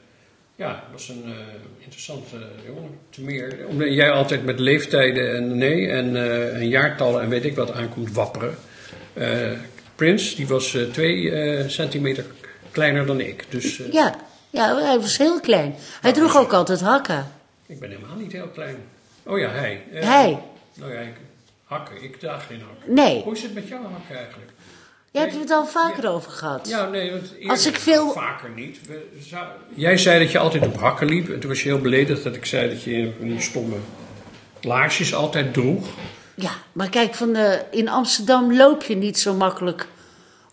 Ja, 0.56 0.68
dat 0.68 0.92
was 0.92 1.08
een 1.08 1.24
eh, 1.24 1.30
interessante 1.78 2.36
jongen. 2.66 2.98
Te 3.10 3.22
meer, 3.22 3.56
omdat 3.68 3.94
jij 3.94 4.10
altijd 4.10 4.44
met 4.44 4.58
leeftijden 4.58 5.36
en 5.36 5.58
nee 5.58 5.88
en, 5.88 6.16
eh, 6.16 6.54
en 6.56 6.68
jaartallen 6.68 7.22
en 7.22 7.28
weet 7.28 7.44
ik 7.44 7.56
wat 7.56 7.72
aankomt 7.72 8.12
wapperen. 8.12 8.54
Eh 9.12 9.50
Prince, 9.98 10.36
die 10.36 10.46
was 10.46 10.74
eh, 10.74 10.82
twee 10.82 11.30
eh, 11.30 11.68
centimeter 11.68 12.24
kleiner 12.70 13.06
dan 13.06 13.20
ik. 13.20 13.44
Dus 13.48 13.80
eh, 13.80 13.92
Ja, 13.92 14.14
ja, 14.50 14.76
hij 14.82 15.00
was 15.00 15.18
heel 15.18 15.40
klein. 15.40 15.74
Hij 16.00 16.12
droeg 16.12 16.36
ook 16.36 16.52
altijd 16.52 16.80
hakken. 16.80 17.26
ik 17.66 17.80
ben 17.80 17.90
helemaal 17.90 18.16
niet 18.16 18.32
heel 18.32 18.48
klein. 18.54 18.76
Oh 19.22 19.38
ja, 19.38 19.48
hij. 19.50 19.82
Hij. 19.90 20.38
Nou 20.74 20.92
ja, 20.92 21.00
ik, 21.00 21.14
hakken. 21.64 22.02
Ik 22.02 22.16
draag 22.18 22.46
geen 22.46 22.60
hakken. 22.66 22.94
Nee, 22.94 23.22
Hoe 23.22 23.32
is 23.34 23.42
het 23.42 23.54
met 23.54 23.68
jouw 23.68 23.82
hakken 23.82 24.16
eigenlijk? 24.16 24.50
jij 25.10 25.22
hebt 25.22 25.34
het 25.38 25.50
al 25.50 25.66
vaker 25.66 26.10
over 26.10 26.30
gehad. 26.30 26.68
Ja, 26.68 26.88
nee, 26.88 27.10
want 27.10 27.32
eerder- 27.34 27.50
Als 27.50 27.66
ik 27.66 27.76
veel- 27.76 28.12
Vaker 28.12 28.50
niet. 28.50 28.78
We 28.86 29.06
zou- 29.20 29.46
Jij 29.74 29.96
zei 29.96 30.18
dat 30.22 30.32
je 30.32 30.38
altijd 30.38 30.66
op 30.66 30.76
hakken 30.80 31.06
liep. 31.06 31.28
En 31.30 31.40
toen 31.40 31.50
was 31.50 31.62
je 31.62 31.68
heel 31.68 31.80
beledigd 31.80 32.22
dat 32.22 32.34
ik 32.34 32.44
zei 32.44 32.68
dat 32.68 32.82
je 32.82 33.12
die 33.20 33.40
stomme 33.40 33.76
laarsjes 34.60 35.14
altijd 35.14 35.52
droeg. 35.54 35.86
Ja, 36.38 36.50
maar 36.72 36.88
kijk, 36.88 37.14
van 37.14 37.32
de, 37.32 37.64
in 37.70 37.88
Amsterdam 37.88 38.56
loop 38.56 38.82
je 38.82 38.96
niet 38.96 39.18
zo 39.18 39.34
makkelijk 39.34 39.88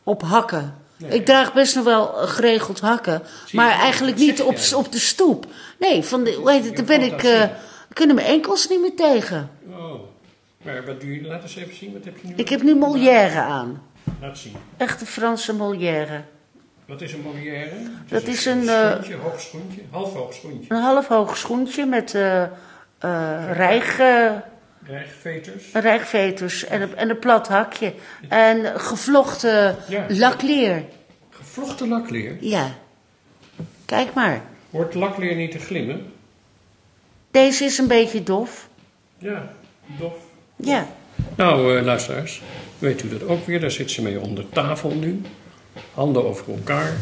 op 0.04 0.22
hakken. 0.22 0.76
Ik 1.08 1.26
draag 1.26 1.54
best 1.54 1.76
nog 1.76 1.84
wel 1.84 2.22
eh, 2.22 2.28
geregeld 2.28 2.80
hakken, 2.80 3.22
maar 3.52 3.72
eigenlijk 3.72 4.18
niet 4.18 4.42
op, 4.42 4.58
op 4.76 4.92
de 4.92 5.00
stoep. 5.00 5.46
Nee, 5.80 6.04
van 6.04 6.24
de, 6.24 6.34
hoe 6.34 6.52
heet 6.52 6.66
het, 6.66 6.76
daar 6.76 6.86
ben 6.86 7.02
ik, 7.02 7.24
eh, 7.24 7.44
kunnen 7.94 8.16
mijn 8.16 8.28
enkels 8.28 8.68
niet 8.68 8.82
meer 8.82 8.96
tegen. 8.96 9.50
Oh. 9.70 9.94
Maar 10.64 10.86
wat 10.86 11.02
doe 11.02 11.22
je? 11.22 11.28
Laat 11.28 11.44
eens 11.44 11.56
even 11.56 11.76
zien. 11.76 11.94
Wat 11.94 12.06
heb 12.06 12.18
je 12.22 12.28
nu? 12.28 12.34
Ik 12.36 12.50
heb 12.50 12.64
nu 12.64 12.76
Molière 12.76 13.40
aan. 13.40 13.84
Laat 14.22 14.38
zien. 14.38 14.56
Echte 14.78 15.06
Franse 15.06 15.54
Molière. 15.54 16.24
Wat 16.86 17.02
is 17.02 17.14
een 17.14 17.22
molière? 17.22 17.70
Dat 18.10 18.24
is 18.24 18.46
een, 18.46 18.70
eh, 18.70 18.92
schoentje, 18.92 19.16
hoog 19.16 19.42
schoentje, 19.42 19.82
half 19.90 20.14
hoog 20.14 20.34
schoentje. 20.34 20.76
Een 20.76 20.82
half 20.82 21.08
hoog 21.08 21.38
schoentje 21.38 21.86
met 21.86 22.14
eh, 22.14 22.44
rijg, 23.52 24.00
Rijgveters. 24.88 25.64
rijgveters 25.74 26.66
en 26.66 26.82
een, 26.82 26.96
en 26.96 27.10
een 27.10 27.20
plat 27.20 27.48
hakje. 27.48 27.94
En 28.30 28.80
gevlochten 28.80 29.76
Ja. 29.90 30.06
lakleer. 30.10 30.84
Gevlochten 31.30 31.88
lakleer. 31.88 32.38
Ja, 32.40 32.72
kijk 33.86 34.14
maar. 34.14 34.42
Hoort 34.72 34.94
lakleer 34.94 35.36
niet 35.36 35.52
te 35.52 35.60
glimmen? 35.60 36.14
Deze 37.32 37.64
is 37.66 37.78
een 37.78 37.88
beetje 37.88 38.24
dof. 38.24 38.68
Ja, 39.18 39.52
dof. 40.00 40.14
Ja. 40.56 40.88
Nou, 41.36 41.78
eh, 41.78 41.84
luisteraars, 41.84 42.42
weet 42.80 43.04
u 43.04 43.10
dat 43.10 43.24
ook 43.28 43.46
weer? 43.46 43.60
Daar 43.60 43.72
zit 43.72 43.92
ze 43.92 44.02
mee 44.02 44.20
onder 44.20 44.50
tafel 44.50 44.90
nu. 44.94 45.22
Handen 45.94 46.26
over 46.26 46.54
elkaar. 46.54 46.94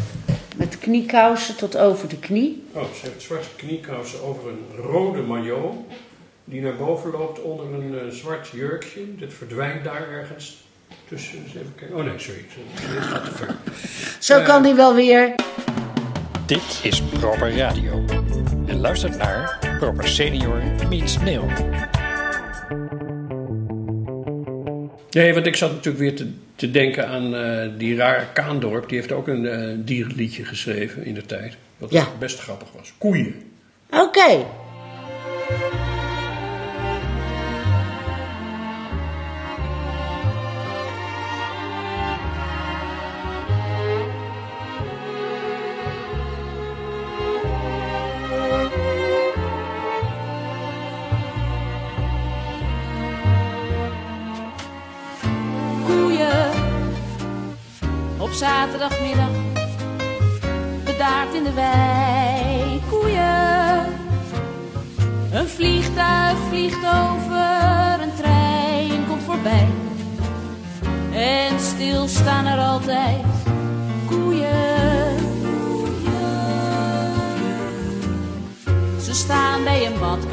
Met 0.55 0.77
kniekousen 0.79 1.55
tot 1.55 1.77
over 1.77 2.07
de 2.09 2.17
knie. 2.19 2.63
Oh, 2.71 2.83
ze 2.83 2.99
heeft 3.05 3.21
zwarte 3.21 3.47
kniekousen 3.55 4.23
over 4.23 4.49
een 4.49 4.65
rode 4.77 5.21
maillot. 5.21 5.75
Die 6.45 6.61
naar 6.61 6.75
boven 6.75 7.11
loopt 7.11 7.41
onder 7.41 7.65
een 7.73 7.99
eh, 7.99 8.07
zwart 8.15 8.47
jurkje. 8.47 9.01
Dat 9.19 9.33
verdwijnt 9.33 9.83
daar 9.83 10.09
ergens 10.09 10.63
tussen. 11.07 11.37
Eens 11.37 11.55
even 11.55 11.73
kijken. 11.75 11.95
Oh 11.97 12.03
nee, 12.03 12.19
sorry. 12.19 12.45
Dit 12.95 13.03
gaat 13.03 13.25
te 13.25 13.31
ver. 13.31 13.55
Zo 14.19 14.39
Eh. 14.39 14.45
kan 14.45 14.63
hij 14.63 14.75
wel 14.75 14.95
weer. 14.95 15.35
Dit 16.45 16.79
is 16.83 17.01
Proper 17.01 17.55
Radio. 17.57 18.05
En 18.67 18.79
luistert 18.79 19.17
naar 19.17 19.57
Proper 19.79 20.07
Senior 20.07 20.61
meets 20.89 21.17
Neil. 21.19 21.47
Nee, 25.11 25.33
want 25.33 25.45
ik 25.45 25.55
zat 25.55 25.71
natuurlijk 25.71 25.97
weer 26.03 26.15
te, 26.15 26.31
te 26.55 26.71
denken 26.71 27.07
aan 27.07 27.35
eh, 27.35 27.69
die 27.77 27.95
rare 27.95 28.25
Kaandorp. 28.33 28.89
Die 28.89 28.97
heeft 28.97 29.11
ook 29.11 29.27
een 29.27 29.45
eh, 29.45 29.69
dierenliedje 29.77 30.45
geschreven 30.45 31.05
in 31.05 31.13
de 31.13 31.25
tijd. 31.25 31.57
Wat 31.77 31.91
Ja. 31.91 32.07
best 32.19 32.39
grappig 32.39 32.67
was. 32.75 32.93
Koeien. 32.97 33.35
Oké. 33.89 34.45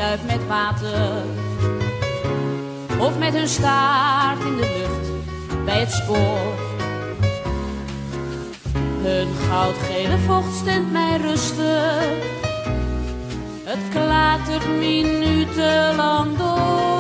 Met 0.01 0.46
water 0.48 1.22
of 2.98 3.18
met 3.18 3.34
hun 3.34 3.48
staart 3.48 4.44
in 4.44 4.57
de 4.57 4.78
lucht 4.78 5.11
bij 5.64 5.80
het 5.80 5.92
spoor. 5.92 6.55
Hun 9.03 9.28
goudgele 9.48 10.18
vocht 10.18 10.55
stemt 10.55 10.92
mij 10.92 11.16
rustig. 11.16 12.05
Het 13.64 13.78
klatert 13.90 14.78
minutenlang 14.78 16.36
door. 16.38 16.99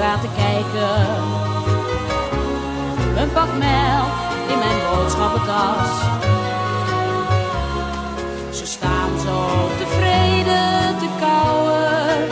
Schrikdraad 0.00 0.20
te 0.20 0.28
kijken. 0.36 1.06
Een 3.22 3.32
pak 3.32 3.48
melk 3.58 4.12
in 4.48 4.58
mijn 4.58 4.78
boodschappentas. 4.90 5.88
Ze 8.50 8.66
staan 8.66 9.18
zo 9.18 9.68
tevreden 9.78 10.98
te 10.98 11.08
kauwen. 11.20 12.28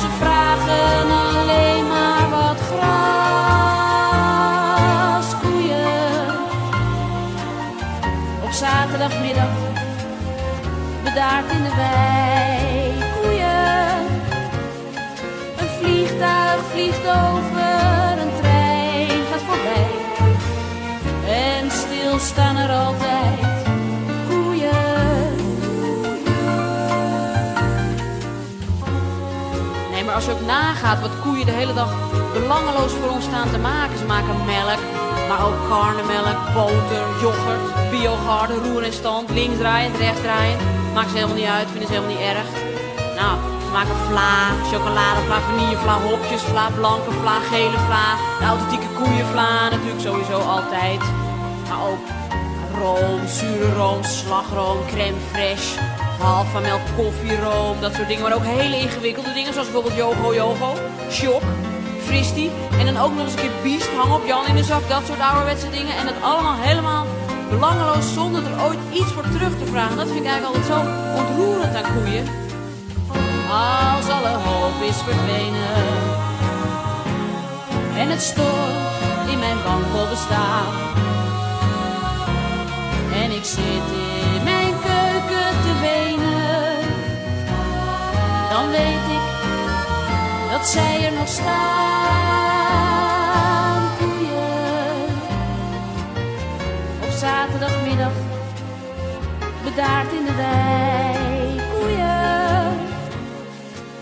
Ze 0.00 0.08
vragen 0.20 1.10
alleen 1.38 1.86
maar 1.86 2.30
wat 2.30 2.60
gras. 2.70 4.06
Koeien 5.40 6.34
op 8.42 8.50
zaterdagmiddag 8.50 9.50
bedaard 11.04 11.50
in 11.50 11.62
de 11.62 11.74
wei. 11.76 12.07
Je 30.28 30.34
ook 30.34 30.46
nagaat 30.46 31.00
wat 31.00 31.20
koeien 31.22 31.46
de 31.46 31.52
hele 31.52 31.74
dag 31.74 31.90
belangeloos 32.32 32.92
voor 32.92 33.10
ons 33.10 33.24
staan 33.24 33.50
te 33.50 33.58
maken. 33.58 33.98
Ze 33.98 34.04
maken 34.04 34.44
melk, 34.44 34.80
maar 35.28 35.42
ook 35.46 35.58
karnemelk, 35.68 36.38
boter, 36.54 37.04
yoghurt, 37.20 37.90
biogarde, 37.90 38.54
roer 38.64 38.82
en 38.82 38.92
stand, 38.92 39.30
links 39.30 39.58
draaiend, 39.58 39.96
rechts 39.96 40.20
draaiend. 40.20 40.60
Maakt 40.94 41.10
ze 41.10 41.14
helemaal 41.16 41.36
niet 41.36 41.54
uit, 41.58 41.68
vinden 41.70 41.88
ze 41.88 41.94
helemaal 41.94 42.16
niet 42.16 42.26
erg. 42.32 42.48
Nou, 43.20 43.34
ze 43.64 43.70
maken 43.72 43.96
vla, 44.08 44.34
chocoladevla, 44.70 45.38
vanillevla, 45.48 45.94
hopjesvla, 46.08 46.70
blanke 46.78 47.10
vla, 47.20 47.36
gele 47.50 47.78
vla, 47.86 48.06
de 48.40 48.46
authentieke 48.52 48.90
koeienvla 48.98 49.68
natuurlijk 49.74 50.00
sowieso 50.08 50.38
altijd. 50.56 51.00
Maar 51.68 51.82
ook 51.90 52.04
room, 52.80 53.20
zure 53.26 53.72
room, 53.74 54.02
slagroom, 54.04 54.78
crème 54.86 55.20
fraîche, 55.30 55.72
halve 56.18 56.60
melk, 56.60 56.80
koffieroom, 56.96 57.80
dat 57.80 57.94
soort 57.94 58.08
dingen. 58.08 58.22
Maar 58.22 58.34
ook 58.34 58.44
hele 58.44 58.78
ingewikkelde 58.78 59.32
dingen, 59.32 59.52
zoals 59.52 59.70
bijvoorbeeld 59.70 59.96
yogo 60.02 60.34
yogo, 60.34 60.74
shock, 61.10 61.42
fristie. 62.04 62.50
En 62.78 62.84
dan 62.86 62.96
ook 62.96 63.14
nog 63.14 63.24
eens 63.24 63.32
een 63.32 63.40
keer 63.40 63.62
biest, 63.62 63.88
hang 63.88 64.12
op 64.12 64.26
Jan 64.26 64.46
in 64.46 64.56
de 64.56 64.64
zak, 64.64 64.88
dat 64.88 65.02
soort 65.06 65.20
ouderwetse 65.20 65.70
dingen. 65.70 65.96
En 65.96 66.04
dat 66.06 66.22
allemaal 66.22 66.56
helemaal 66.58 67.06
belangeloos, 67.50 68.14
zonder 68.14 68.42
er 68.44 68.64
ooit 68.66 68.78
iets 68.92 69.12
voor 69.12 69.28
terug 69.30 69.58
te 69.58 69.66
vragen. 69.66 69.96
Dat 69.96 70.06
vind 70.06 70.20
ik 70.24 70.26
eigenlijk 70.26 70.56
altijd 70.56 70.72
zo 70.72 70.78
ontroerend 71.20 71.74
aan 71.76 71.92
koeien. 71.94 72.26
Als 73.50 74.08
alle 74.08 74.34
hoop 74.46 74.82
is 74.82 74.96
verdwenen 74.96 76.06
en 77.98 78.10
het 78.10 78.22
stoort 78.22 79.30
in 79.30 79.38
mijn 79.38 79.62
wankel 79.62 80.08
bestaan. 80.08 80.87
Weet 88.70 89.06
ik 89.18 89.26
dat 90.50 90.66
zij 90.66 91.04
er 91.06 91.12
nog 91.12 91.28
staan. 91.28 92.58
Koeien 93.98 95.04
op 97.02 97.10
zaterdagmiddag, 97.10 98.12
bedaard 99.64 100.12
in 100.12 100.24
de 100.24 100.34
wei. 100.34 101.60
Koeien, 101.72 102.78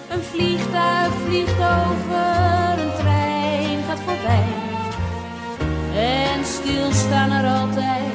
een 0.09 0.23
vliegtuig 0.23 1.12
vliegt 1.27 1.59
over, 1.59 2.79
een 2.79 2.95
trein 2.99 3.83
gaat 3.89 4.01
voorbij. 4.05 4.55
En 5.95 6.45
stilstaan 6.45 7.31
er 7.31 7.61
altijd 7.61 8.12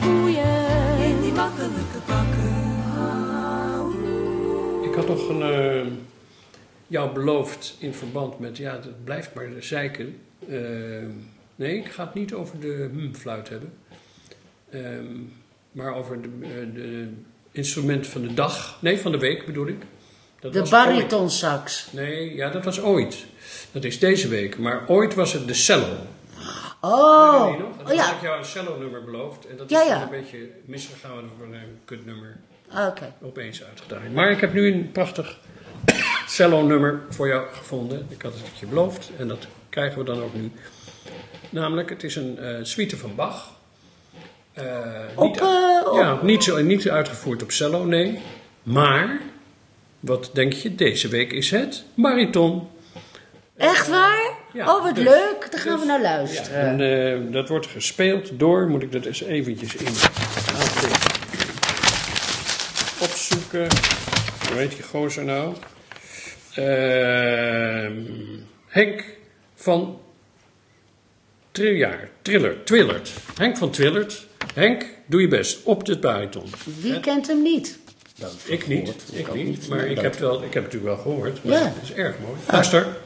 koeien. 0.00 0.50
In 0.98 1.20
die 1.20 1.32
makkelijke 1.32 2.01
Nog 5.12 5.28
een, 5.28 5.42
eh, 5.42 5.86
jou 6.86 7.12
beloofd 7.12 7.76
in 7.78 7.94
verband 7.94 8.38
met, 8.38 8.56
ja, 8.56 8.72
dat 8.72 9.04
blijft 9.04 9.34
maar 9.34 9.48
zeiken. 9.60 10.18
Eh, 10.48 10.58
nee, 11.56 11.76
ik 11.76 11.86
ga 11.88 12.04
het 12.04 12.14
niet 12.14 12.34
over 12.34 12.60
de 12.60 12.90
hm-fluit 12.92 13.48
hebben. 13.48 13.72
Ehm, 14.70 15.16
maar 15.72 15.94
over 15.94 16.22
de, 16.22 16.28
eh, 16.42 16.74
de 16.74 17.08
instrument 17.50 18.06
van 18.06 18.22
de 18.22 18.34
dag. 18.34 18.78
Nee, 18.80 18.98
van 18.98 19.12
de 19.12 19.18
week 19.18 19.46
bedoel 19.46 19.66
ik. 19.66 19.82
Dat 20.40 20.52
De 20.52 20.66
baritonsax. 20.70 21.88
Nee, 21.92 22.34
ja, 22.34 22.50
dat 22.50 22.64
was 22.64 22.80
ooit. 22.80 23.26
Dat 23.72 23.84
is 23.84 23.98
deze 23.98 24.28
week. 24.28 24.58
Maar 24.58 24.88
ooit 24.88 25.14
was 25.14 25.32
het 25.32 25.46
de 25.48 25.54
cello. 25.54 25.96
Oh, 26.80 27.42
nog? 27.42 27.56
En 27.56 27.64
oh 27.64 27.78
toen 27.78 27.86
had 27.86 27.94
ja. 27.94 28.14
ik 28.14 28.22
jou 28.22 28.38
een 28.38 28.44
cello-nummer 28.44 29.04
beloofd. 29.04 29.46
En 29.46 29.56
dat 29.56 29.70
Ja, 29.70 29.80
is 29.82 29.88
ja. 29.88 30.02
een 30.02 30.08
beetje 30.10 30.50
misgegaan. 30.64 31.30
Voor 31.38 31.46
een 31.46 31.78
kutnummer 31.84 32.36
Oké. 32.76 33.12
opeens 33.22 33.64
uitgedaan. 33.64 34.12
Maar 34.12 34.30
ik 34.30 34.40
heb 34.40 34.52
nu 34.52 34.72
een 34.72 34.90
prachtig 34.92 35.38
cello-nummer 36.26 37.00
voor 37.08 37.28
jou 37.28 37.46
gevonden. 37.52 38.06
Ik 38.08 38.22
had 38.22 38.32
het 38.32 38.58
je 38.58 38.66
beloofd 38.66 39.10
en 39.18 39.28
dat 39.28 39.46
krijgen 39.68 39.98
we 39.98 40.04
dan 40.04 40.22
ook 40.22 40.34
nu. 40.34 40.52
Namelijk, 41.50 41.90
het 41.90 42.02
is 42.02 42.16
een 42.16 42.38
eh 42.38 42.54
suite 42.62 42.96
van 42.96 43.14
Bach. 43.14 43.50
Op, 45.14 45.24
niet, 45.28 45.40
eh, 45.40 45.46
ja, 45.94 46.18
niet, 46.22 46.44
zo, 46.44 46.62
niet 46.62 46.88
uitgevoerd 46.88 47.42
op 47.42 47.50
cello, 47.50 47.84
nee. 47.84 48.20
Maar, 48.62 49.20
wat 50.00 50.30
denk 50.32 50.52
je, 50.52 50.74
deze 50.74 51.08
week 51.08 51.32
is 51.32 51.50
het 51.50 51.84
bariton. 51.94 52.68
Echt 53.56 53.88
waar? 53.88 54.30
ja, 54.52 54.76
oh, 54.76 54.82
wat 54.82 54.94
dus- 54.94 55.04
leuk. 55.04 55.48
Daar 55.50 55.60
gaan 55.60 55.72
we 55.72 55.78
dus- 55.78 55.86
naar 55.86 56.00
Ja, 56.02 56.16
luisteren. 56.16 56.80
en 56.80 57.32
dat 57.32 57.48
wordt 57.48 57.66
gespeeld 57.66 58.38
door, 58.38 58.68
moet 58.68 58.82
ik 58.82 58.92
dat 58.92 59.04
eens 59.04 59.22
eventjes 59.22 59.74
in 59.76 59.92
opzoeken. 63.32 63.66
Hoe 64.48 64.56
heet 64.58 64.70
die 64.70 64.82
gozer 64.82 65.24
nou? 65.24 65.54
Ehm, 66.54 67.92
Henk 68.66 69.04
van 69.54 69.98
Triljaar, 71.50 72.08
Triller, 72.22 72.64
Twillert. 72.64 73.12
Henk 73.36 73.56
van 73.56 73.70
Twillert. 73.70 74.26
Henk, 74.54 74.84
doe 75.06 75.20
je 75.20 75.28
best 75.28 75.62
op 75.62 75.86
dit 75.86 76.00
bariton. 76.00 76.44
Wie 76.80 77.00
kent 77.00 77.26
hem 77.26 77.42
niet? 77.42 77.78
Ik 78.44 78.66
niet, 78.66 78.94
ik 79.12 79.34
niet, 79.34 79.68
maar 79.68 79.86
ik 79.86 79.96
heb, 80.00 80.12
het 80.12 80.20
wel, 80.20 80.34
ik 80.42 80.54
heb 80.54 80.64
het 80.64 80.72
natuurlijk 80.72 80.94
wel 80.94 80.96
gehoord. 81.14 81.44
Maar 81.44 81.58
Ja. 81.58 81.64
Het 81.64 81.82
is 81.82 81.92
erg 81.92 82.14
mooi. 82.18 82.38
Luister. 82.50 82.96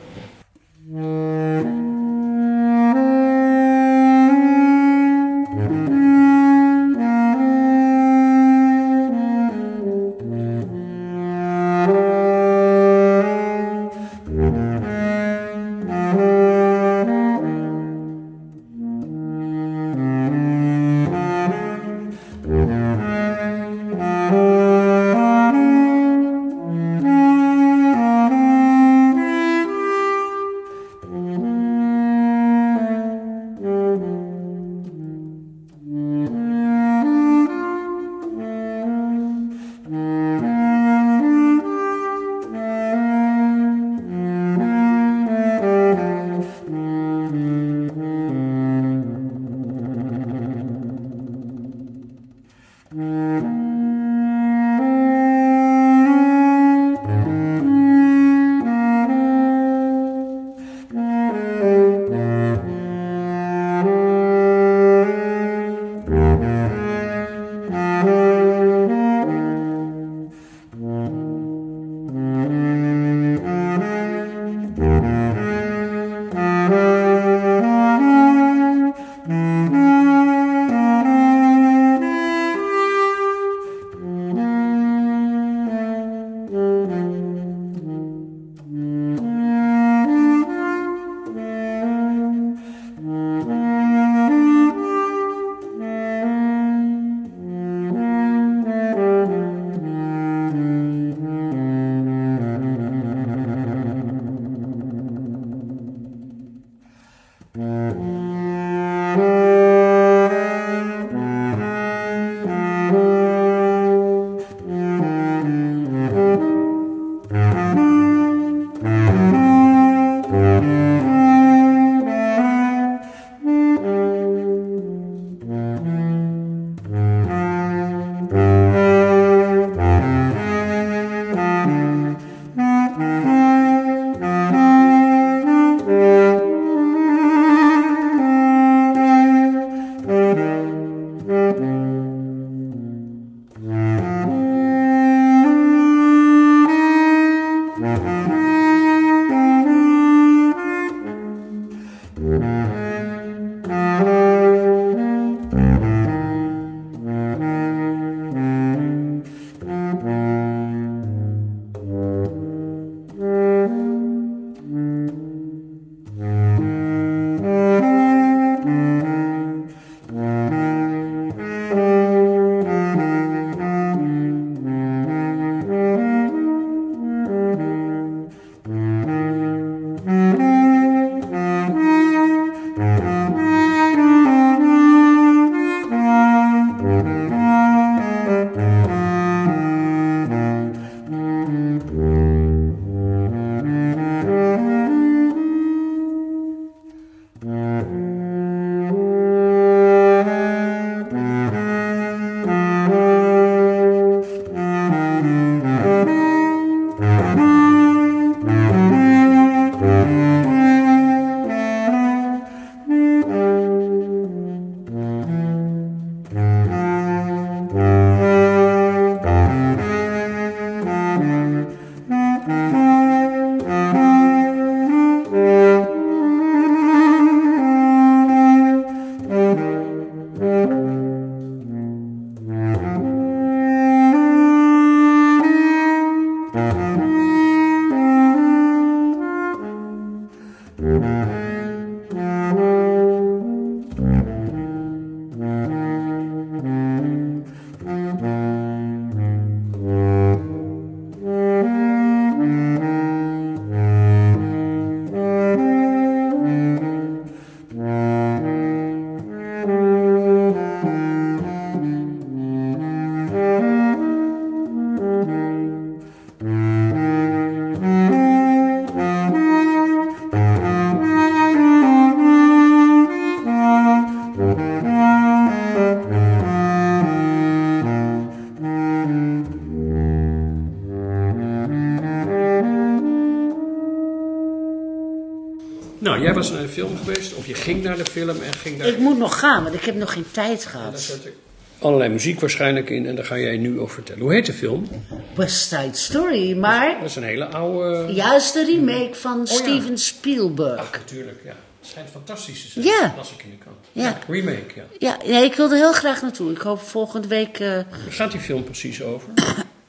Was 286.37 286.51
naar 286.51 286.63
de 286.63 286.69
film 286.69 286.97
geweest, 286.97 287.35
of 287.35 287.47
je 287.47 287.55
ging 287.55 287.83
naar 287.83 287.97
de 287.97 288.05
film 288.05 288.29
en 288.43 288.53
ging 288.53 288.79
daar... 288.79 288.87
Ik 288.89 288.99
moet 288.99 289.19
nog 289.19 289.39
gaan, 289.39 289.63
want 289.63 289.75
ik 289.75 289.83
heb 289.85 289.95
nog 289.95 290.13
geen 290.13 290.27
tijd 290.31 290.63
Daar 290.63 290.71
gehad. 290.73 291.01
zat 291.01 291.25
er 291.25 291.33
allerlei 291.79 292.11
muziek 292.11 292.41
waarschijnlijk 292.41 292.91
in 292.91 293.07
en 293.07 293.15
daar 293.17 293.25
ga 293.25 293.39
jij 293.39 293.57
nu 293.57 293.81
over 293.81 293.95
vertellen. 293.95 294.21
Hoe 294.23 294.33
heet 294.33 294.47
de 294.47 294.53
film? 294.53 294.89
West 295.35 295.69
Side 295.69 295.89
Story, 295.93 296.57
maar 296.57 296.97
Dat 297.01 297.09
is 297.11 297.17
een 297.17 297.23
hele 297.23 297.47
oude... 297.47 298.13
juist 298.13 298.53
de 298.53 298.65
remake 298.65 299.15
van 299.15 299.39
ja. 299.39 299.55
Steven 299.55 299.99
Spielberg. 299.99 300.79
Ach, 300.81 300.91
natuurlijk, 300.93 301.41
ja. 301.45 301.55
Het 301.81 301.89
schijnt 301.89 302.09
fantastisch 302.11 302.63
te 302.63 302.69
zijn, 302.69 302.85
Ja. 302.85 303.15
ik 303.37 303.45
in 303.45 303.51
de 303.51 303.57
krant. 303.57 303.77
Ja. 303.93 304.19
remake, 304.29 304.73
ja. 304.75 304.85
Ja, 304.99 305.17
nee, 305.27 305.45
ik 305.45 305.55
wil 305.55 305.71
er 305.71 305.77
heel 305.77 305.93
graag 305.93 306.23
naartoe. 306.23 306.51
Ik 306.53 306.61
hoop 306.61 306.81
volgende 306.81 307.29
week. 307.29 307.59
Waar 307.59 307.87
gaat 308.09 308.31
die 308.33 308.41
film 308.41 308.65
precies 308.65 309.03
over? 309.03 309.29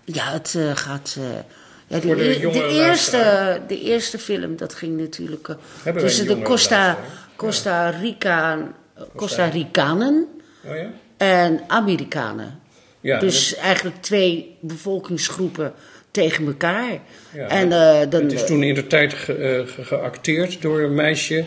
ja, 0.06 0.32
het 0.32 0.56
eh, 0.58 0.76
gaat. 0.76 1.18
eh, 1.20 1.26
ja, 1.88 2.00
de 2.00 2.08
de, 2.52 2.68
eerste, 2.72 3.62
de 3.68 3.82
eerste 3.82 4.18
film, 4.20 4.56
dat 4.56 4.74
ging 4.74 5.00
natuurlijk 5.00 5.48
eh, 5.48 5.56
Hebben 5.84 6.04
tussen 6.04 6.28
de 6.28 6.42
Costa? 6.42 6.98
Costa, 7.36 7.90
Rica, 7.90 8.72
Costa 9.16 9.46
Ricanen 9.46 10.28
Oh 10.66 10.76
ja? 10.76 10.90
en 11.18 11.62
Amerikanen. 11.68 12.60
Ja, 13.02 13.20
dus 13.20 13.56
eigenlijk 13.56 13.96
twee 14.02 14.56
bevolkingsgroepen 14.60 15.74
tegen 16.12 16.46
elkaar. 16.48 17.00
Ja, 17.34 17.48
en 17.48 17.72
eh, 17.72 18.10
dan, 18.10 18.22
Het 18.22 18.32
is 18.34 18.46
toen 18.46 18.64
in 18.64 18.74
de 18.74 18.88
tijd 18.88 19.14
ge- 19.14 19.34
eh, 19.34 19.74
ge- 19.74 19.84
geacteerd 19.84 20.62
door 20.62 20.80
een 20.80 20.96
meisje 20.96 21.46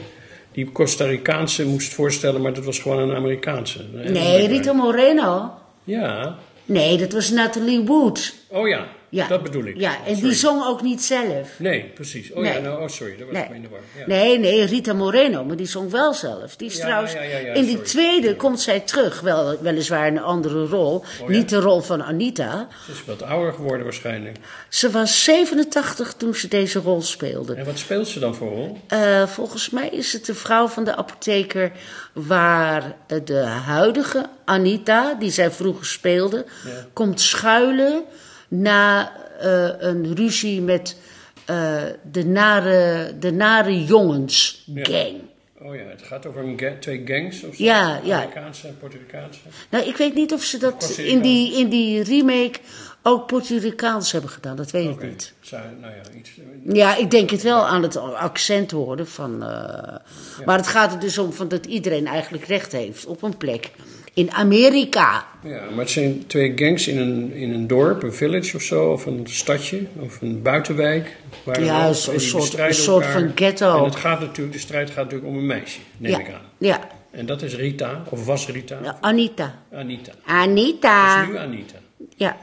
die 0.53 0.73
Costa 0.73 1.05
Ricaanse 1.05 1.65
moest 1.67 1.93
voorstellen, 1.95 2.41
maar 2.41 2.53
dat 2.53 2.65
was 2.65 2.79
gewoon 2.79 2.99
een 3.11 3.17
Amerikaanse. 3.17 3.79
Een 3.95 4.13
nee, 4.13 4.47
Rita 4.47 4.73
Moreno. 4.73 5.53
Ja. 5.85 6.37
Nee, 6.65 6.97
dat 6.99 7.13
was 7.13 7.31
Natalie 7.31 7.81
Wood. 7.81 8.35
Oh 8.49 8.69
ja, 8.69 8.87
Ja. 9.11 9.27
dat 9.29 9.43
bedoel 9.43 9.65
ik. 9.65 9.77
Ja, 9.79 9.91
en 10.07 10.15
Sorry. 10.15 10.21
die 10.29 10.33
zong 10.39 10.65
ook 10.67 10.83
niet 10.83 11.03
zelf. 11.03 11.49
Nee, 11.59 11.85
precies. 11.95 12.33
Oh 12.33 12.45
ja, 12.45 12.53
Nee. 12.53 12.61
nou, 12.61 12.83
oh 12.83 12.89
sorry, 12.89 13.17
dat 13.17 13.27
was 13.27 13.35
Nee. 13.37 13.43
ik 13.45 13.49
me 13.51 13.57
in 13.57 13.63
de 13.63 13.69
war. 13.69 13.81
Ja. 13.99 14.07
nee, 14.07 14.39
nee, 14.39 14.65
Rita 14.65 14.93
Moreno, 14.93 15.45
maar 15.45 15.57
die 15.57 15.67
zong 15.67 15.91
wel 15.91 16.15
zelf. 16.15 16.57
Die 16.57 16.69
is 16.69 16.77
Ja, 16.77 16.85
trouwens, 16.85 17.13
ja, 17.13 17.23
ja, 17.23 17.39
ja, 17.39 17.53
in 17.53 17.63
die 17.65 17.71
sorry. 17.71 17.85
tweede 17.89 18.37
komt 18.37 18.61
zij 18.61 18.81
terug, 18.81 19.21
wel, 19.21 19.59
weliswaar 19.61 20.07
een 20.07 20.21
andere 20.21 20.67
rol. 20.67 20.95
Oh 20.97 21.05
ja? 21.21 21.27
Niet 21.37 21.49
de 21.49 21.61
rol 21.61 21.81
van 21.81 22.03
Anita. 22.03 22.69
Ze 22.87 22.93
is 22.93 23.05
wat 23.05 23.23
ouder 23.23 23.53
geworden 23.53 23.85
waarschijnlijk. 23.85 24.37
Ze 24.69 24.91
was 24.91 25.25
87 25.25 26.13
toen 26.15 26.35
ze 26.35 26.49
deze 26.49 26.79
rol 26.79 27.03
speelde. 27.03 27.55
En 27.55 27.65
wat 27.65 27.79
speelt 27.79 28.09
ze 28.09 28.19
dan 28.19 28.35
voor 28.35 28.49
rol? 28.49 28.79
Eh, 28.89 29.27
volgens 29.27 29.71
mij 29.71 29.89
is 29.89 30.13
het 30.13 30.27
de 30.27 30.35
vrouw 30.35 30.67
van 30.69 30.85
de 30.85 30.97
apotheker 30.97 31.73
waar 32.13 32.97
eh, 33.07 33.19
de 33.25 33.39
huidige 33.45 34.27
Anita, 34.45 35.15
die 35.15 35.31
zij 35.31 35.51
vroeger 35.51 35.87
speelde, 35.87 36.45
komt 36.93 37.21
schuilen 37.21 38.03
na 38.51 39.13
eh, 39.41 39.69
een 39.79 40.15
ruzie 40.17 40.61
met 40.63 40.97
eh, 41.45 41.83
de, 42.11 42.25
nare, 42.25 43.13
de 43.19 43.33
nare 43.33 43.85
jongensgang. 43.85 45.21
Oh 45.63 45.75
ja, 45.75 45.83
het 45.83 46.03
gaat 46.03 46.27
over 46.27 46.45
ga- 46.57 46.75
twee 46.81 47.03
gangs 47.05 47.43
of 47.45 47.55
zo? 47.55 47.65
Ja, 47.65 48.01
ja. 48.05 48.17
Amerikaanse 48.17 48.67
en 48.69 48.77
Puerto 48.79 48.97
Ricaanse. 49.07 49.39
Nou, 49.71 49.85
ik 49.89 49.97
weet 49.97 50.15
niet 50.15 50.33
of 50.33 50.43
ze 50.43 50.59
dat 50.59 50.95
in 50.99 51.21
die, 51.21 51.59
in 51.59 51.69
die 51.69 52.03
remake 52.03 52.59
ook 53.03 53.27
Puerto 53.27 53.57
Ricaans 53.59 54.13
hebben 54.13 54.31
gedaan, 54.31 54.57
dat 54.57 54.71
weet 54.71 54.89
ik 54.91 55.03
niet. 55.03 55.33
zou- 55.41 55.63
nou 55.81 55.93
ja, 55.95 56.01
iets... 56.19 56.31
Ja, 56.65 56.97
ik 56.97 57.11
denk 57.11 57.31
het 57.31 57.43
wel 57.43 57.67
aan 57.67 57.83
het 57.83 57.97
accent 57.97 58.71
horen 58.71 59.07
van. 59.09 59.43
eh, 59.43 59.97
Maar 60.45 60.57
het 60.57 60.67
gaat 60.67 60.93
er 60.93 61.01
dus 61.01 61.19
om 61.19 61.33
van 61.33 61.49
dat 61.49 61.67
iedereen 61.67 62.07
eigenlijk 62.07 62.45
recht 62.45 62.73
heeft 62.73 63.07
op 63.07 63.23
een 63.23 63.37
plek 63.37 63.71
in 64.15 64.31
Amerika. 64.31 65.25
Ja, 65.45 65.61
maar 65.71 65.79
het 65.79 65.91
zijn 65.91 66.27
twee 66.27 66.53
gangs 66.57 66.89
in 66.89 66.99
een, 66.99 67.33
in 67.33 67.53
een 67.53 67.67
dorp, 67.67 68.03
een 68.03 68.13
village 68.13 68.57
of 68.57 68.63
zo, 68.63 68.93
of 68.93 69.07
een 69.07 69.21
stadje, 69.29 69.87
of 69.99 70.21
een 70.21 70.43
buitenwijk. 70.43 71.17
Waar 71.45 71.63
Ja, 71.65 71.89
een 71.89 71.95
soort- 71.95 72.59
een 72.59 72.75
soort 72.75 73.07
van 73.07 73.33
ghetto. 73.35 73.77
En 73.79 73.85
het 73.85 73.97
gaat 73.97 74.21
natuurlijk, 74.21 74.53
de 74.53 74.61
strijd 74.63 74.89
gaat 74.91 75.05
natuurlijk 75.05 75.31
om 75.33 75.39
een 75.39 75.47
meisje, 75.47 75.79
neem 75.97 76.11
Ja, 76.13 76.19
ik 76.19 76.29
aan. 76.29 76.41
ja. 76.59 76.89
En 77.11 77.27
dat 77.27 77.43
is 77.43 77.55
Rita, 77.57 78.03
of 78.09 78.25
was 78.27 78.47
Rita? 78.49 78.99
Anita. 79.01 79.55
Anita. 79.73 80.13
Anita. 80.25 81.17
Dat 81.17 81.23
is 81.29 81.29
nu 81.33 81.39
Anita. 81.39 81.75
Ja. 82.17 82.37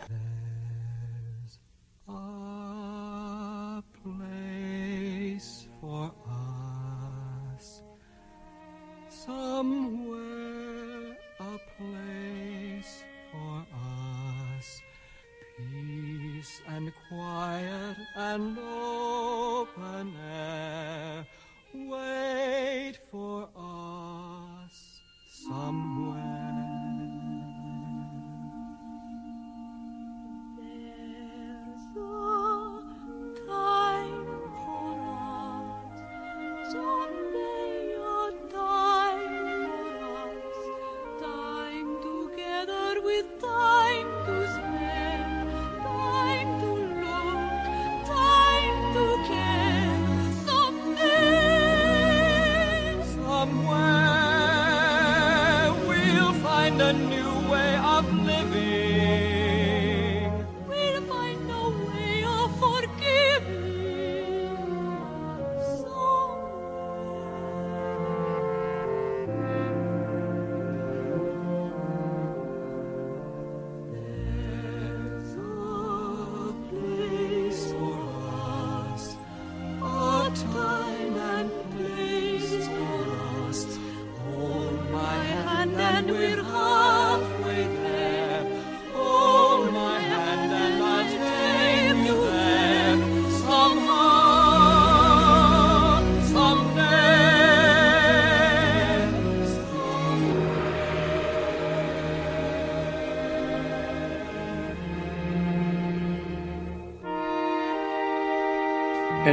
and 16.78 16.94
quiet 17.10 17.98
and 18.16 18.56
open 18.60 20.14
air 20.32 21.26
wait 21.74 22.94
for 23.10 23.50
us 23.56 25.00
somewhere. 25.28 26.24
Time 41.20 41.98
together 42.04 43.02
with 43.02 43.42
time. 43.42 43.77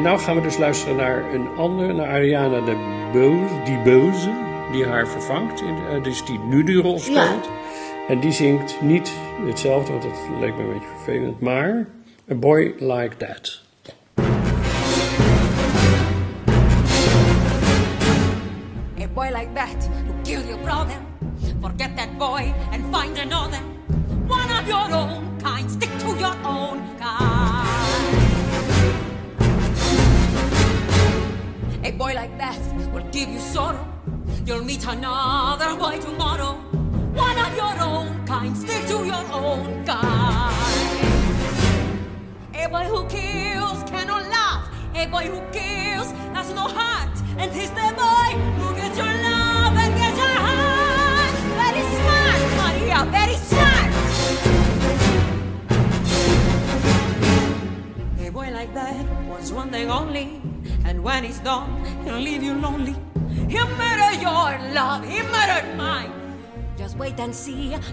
Nou 0.05 0.18
gaan 0.18 0.34
we 0.34 0.42
dus 0.42 0.57
luisteren 0.57 0.96
naar 0.96 1.34
een 1.34 1.48
andere, 1.57 1.92
naar 1.92 2.09
Ariana 2.09 2.61
de 2.61 2.76
Boze, 3.12 3.62
die 3.64 3.78
Boze, 3.78 4.30
die 4.72 4.84
haar 4.84 5.09
vervangt, 5.09 5.61
in, 5.61 5.76
eh, 5.90 6.02
dus 6.02 6.24
die 6.24 6.38
nu 6.38 6.64
die 6.64 6.82
rol 6.82 6.98
speelt. 6.98 7.50
En 8.09 8.20
die 8.20 8.32
zingt 8.32 8.80
niet 8.80 9.12
hetzelfde, 9.46 9.92
want 9.92 10.02
dat 10.02 10.18
leek 10.40 10.57
me 10.57 10.62
een 10.62 10.72
beetje 10.72 10.88
vervelend, 10.88 11.40
maar 11.40 11.86
A 12.30 12.34
Boy 12.34 12.74
Like 12.78 13.16
That. 13.16 13.64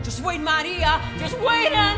Just 0.03 0.21
wait, 0.23 0.41
Maria, 0.41 1.01
just 1.19 1.37
wait 1.39 1.71
uh, 1.73 1.90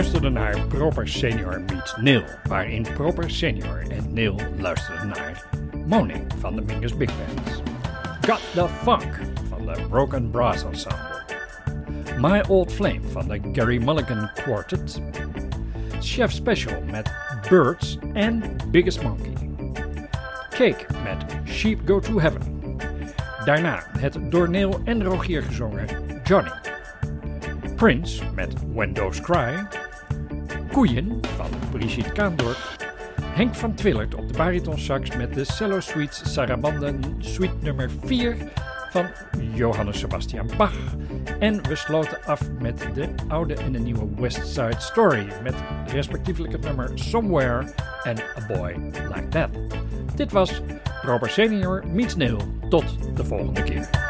luisterde 0.00 0.30
naar 0.30 0.66
Proper 0.66 1.08
Senior 1.08 1.60
meets 1.60 1.96
Neil, 1.96 2.22
waarin 2.48 2.86
Proper 2.94 3.30
Senior 3.30 3.82
en 3.88 4.12
Neil 4.12 4.36
luisterden 4.58 5.08
naar 5.08 5.44
Moaning 5.86 6.26
van 6.38 6.54
de 6.54 6.62
Mingus 6.62 6.96
Big 6.96 7.10
Band, 7.16 7.62
Got 8.20 8.40
the 8.54 8.68
Funk 8.82 9.18
van 9.48 9.66
de 9.66 9.82
Broken 9.88 10.30
Brass 10.30 10.64
Ensemble, 10.64 11.22
My 12.18 12.42
Old 12.48 12.72
Flame 12.72 13.00
van 13.10 13.28
de 13.28 13.40
Gary 13.52 13.82
Mulligan 13.82 14.30
Quartet, 14.34 15.00
Chef 16.00 16.30
Special 16.30 16.82
met 16.90 17.12
Birds 17.48 17.98
en 18.12 18.42
Biggest 18.70 19.02
Monkey, 19.02 19.32
Cake 20.50 20.86
met 21.04 21.24
Sheep 21.44 21.80
Go 21.84 21.98
to 21.98 22.20
Heaven, 22.20 22.76
daarna 23.44 23.82
het 23.98 24.18
door 24.30 24.50
Neil 24.50 24.80
en 24.84 25.04
Rogier 25.04 25.42
gezongen 25.42 25.86
Johnny. 26.24 26.52
Prince 27.76 28.22
met 28.34 28.54
When 28.74 28.94
Cry, 29.22 29.66
Koeien 30.72 31.20
van 31.36 31.50
Brigitte 31.70 32.12
Kaandorp, 32.12 32.58
Henk 33.22 33.54
van 33.54 33.74
Twillert 33.74 34.14
op 34.14 34.28
de 34.28 34.36
baritonsax 34.36 35.16
met 35.16 35.34
de 35.34 35.44
Cello 35.44 35.80
Suites 35.80 36.32
Sarabanden 36.32 37.14
Suite 37.18 37.54
nummer 37.60 37.90
4 38.04 38.36
van 38.90 39.06
Johannes 39.54 39.98
Sebastian 39.98 40.50
Bach. 40.56 40.74
En 41.38 41.68
we 41.68 41.76
sloten 41.76 42.24
af 42.24 42.40
met 42.60 42.88
de 42.94 43.08
oude 43.28 43.54
en 43.54 43.72
de 43.72 43.78
nieuwe 43.78 44.08
West 44.16 44.46
Side 44.46 44.80
Story 44.80 45.26
met 45.42 45.54
respectievelijk 45.86 46.52
het 46.52 46.62
nummer 46.62 46.90
Somewhere 46.94 47.72
en 48.02 48.16
A 48.18 48.46
Boy 48.46 48.76
Like 49.14 49.28
That. 49.28 49.48
Dit 50.14 50.32
was 50.32 50.62
Robert 51.02 51.32
Senior 51.32 51.86
meets 51.86 52.16
Neil. 52.16 52.40
Tot 52.68 53.16
de 53.16 53.24
volgende 53.24 53.62
keer. 53.62 54.09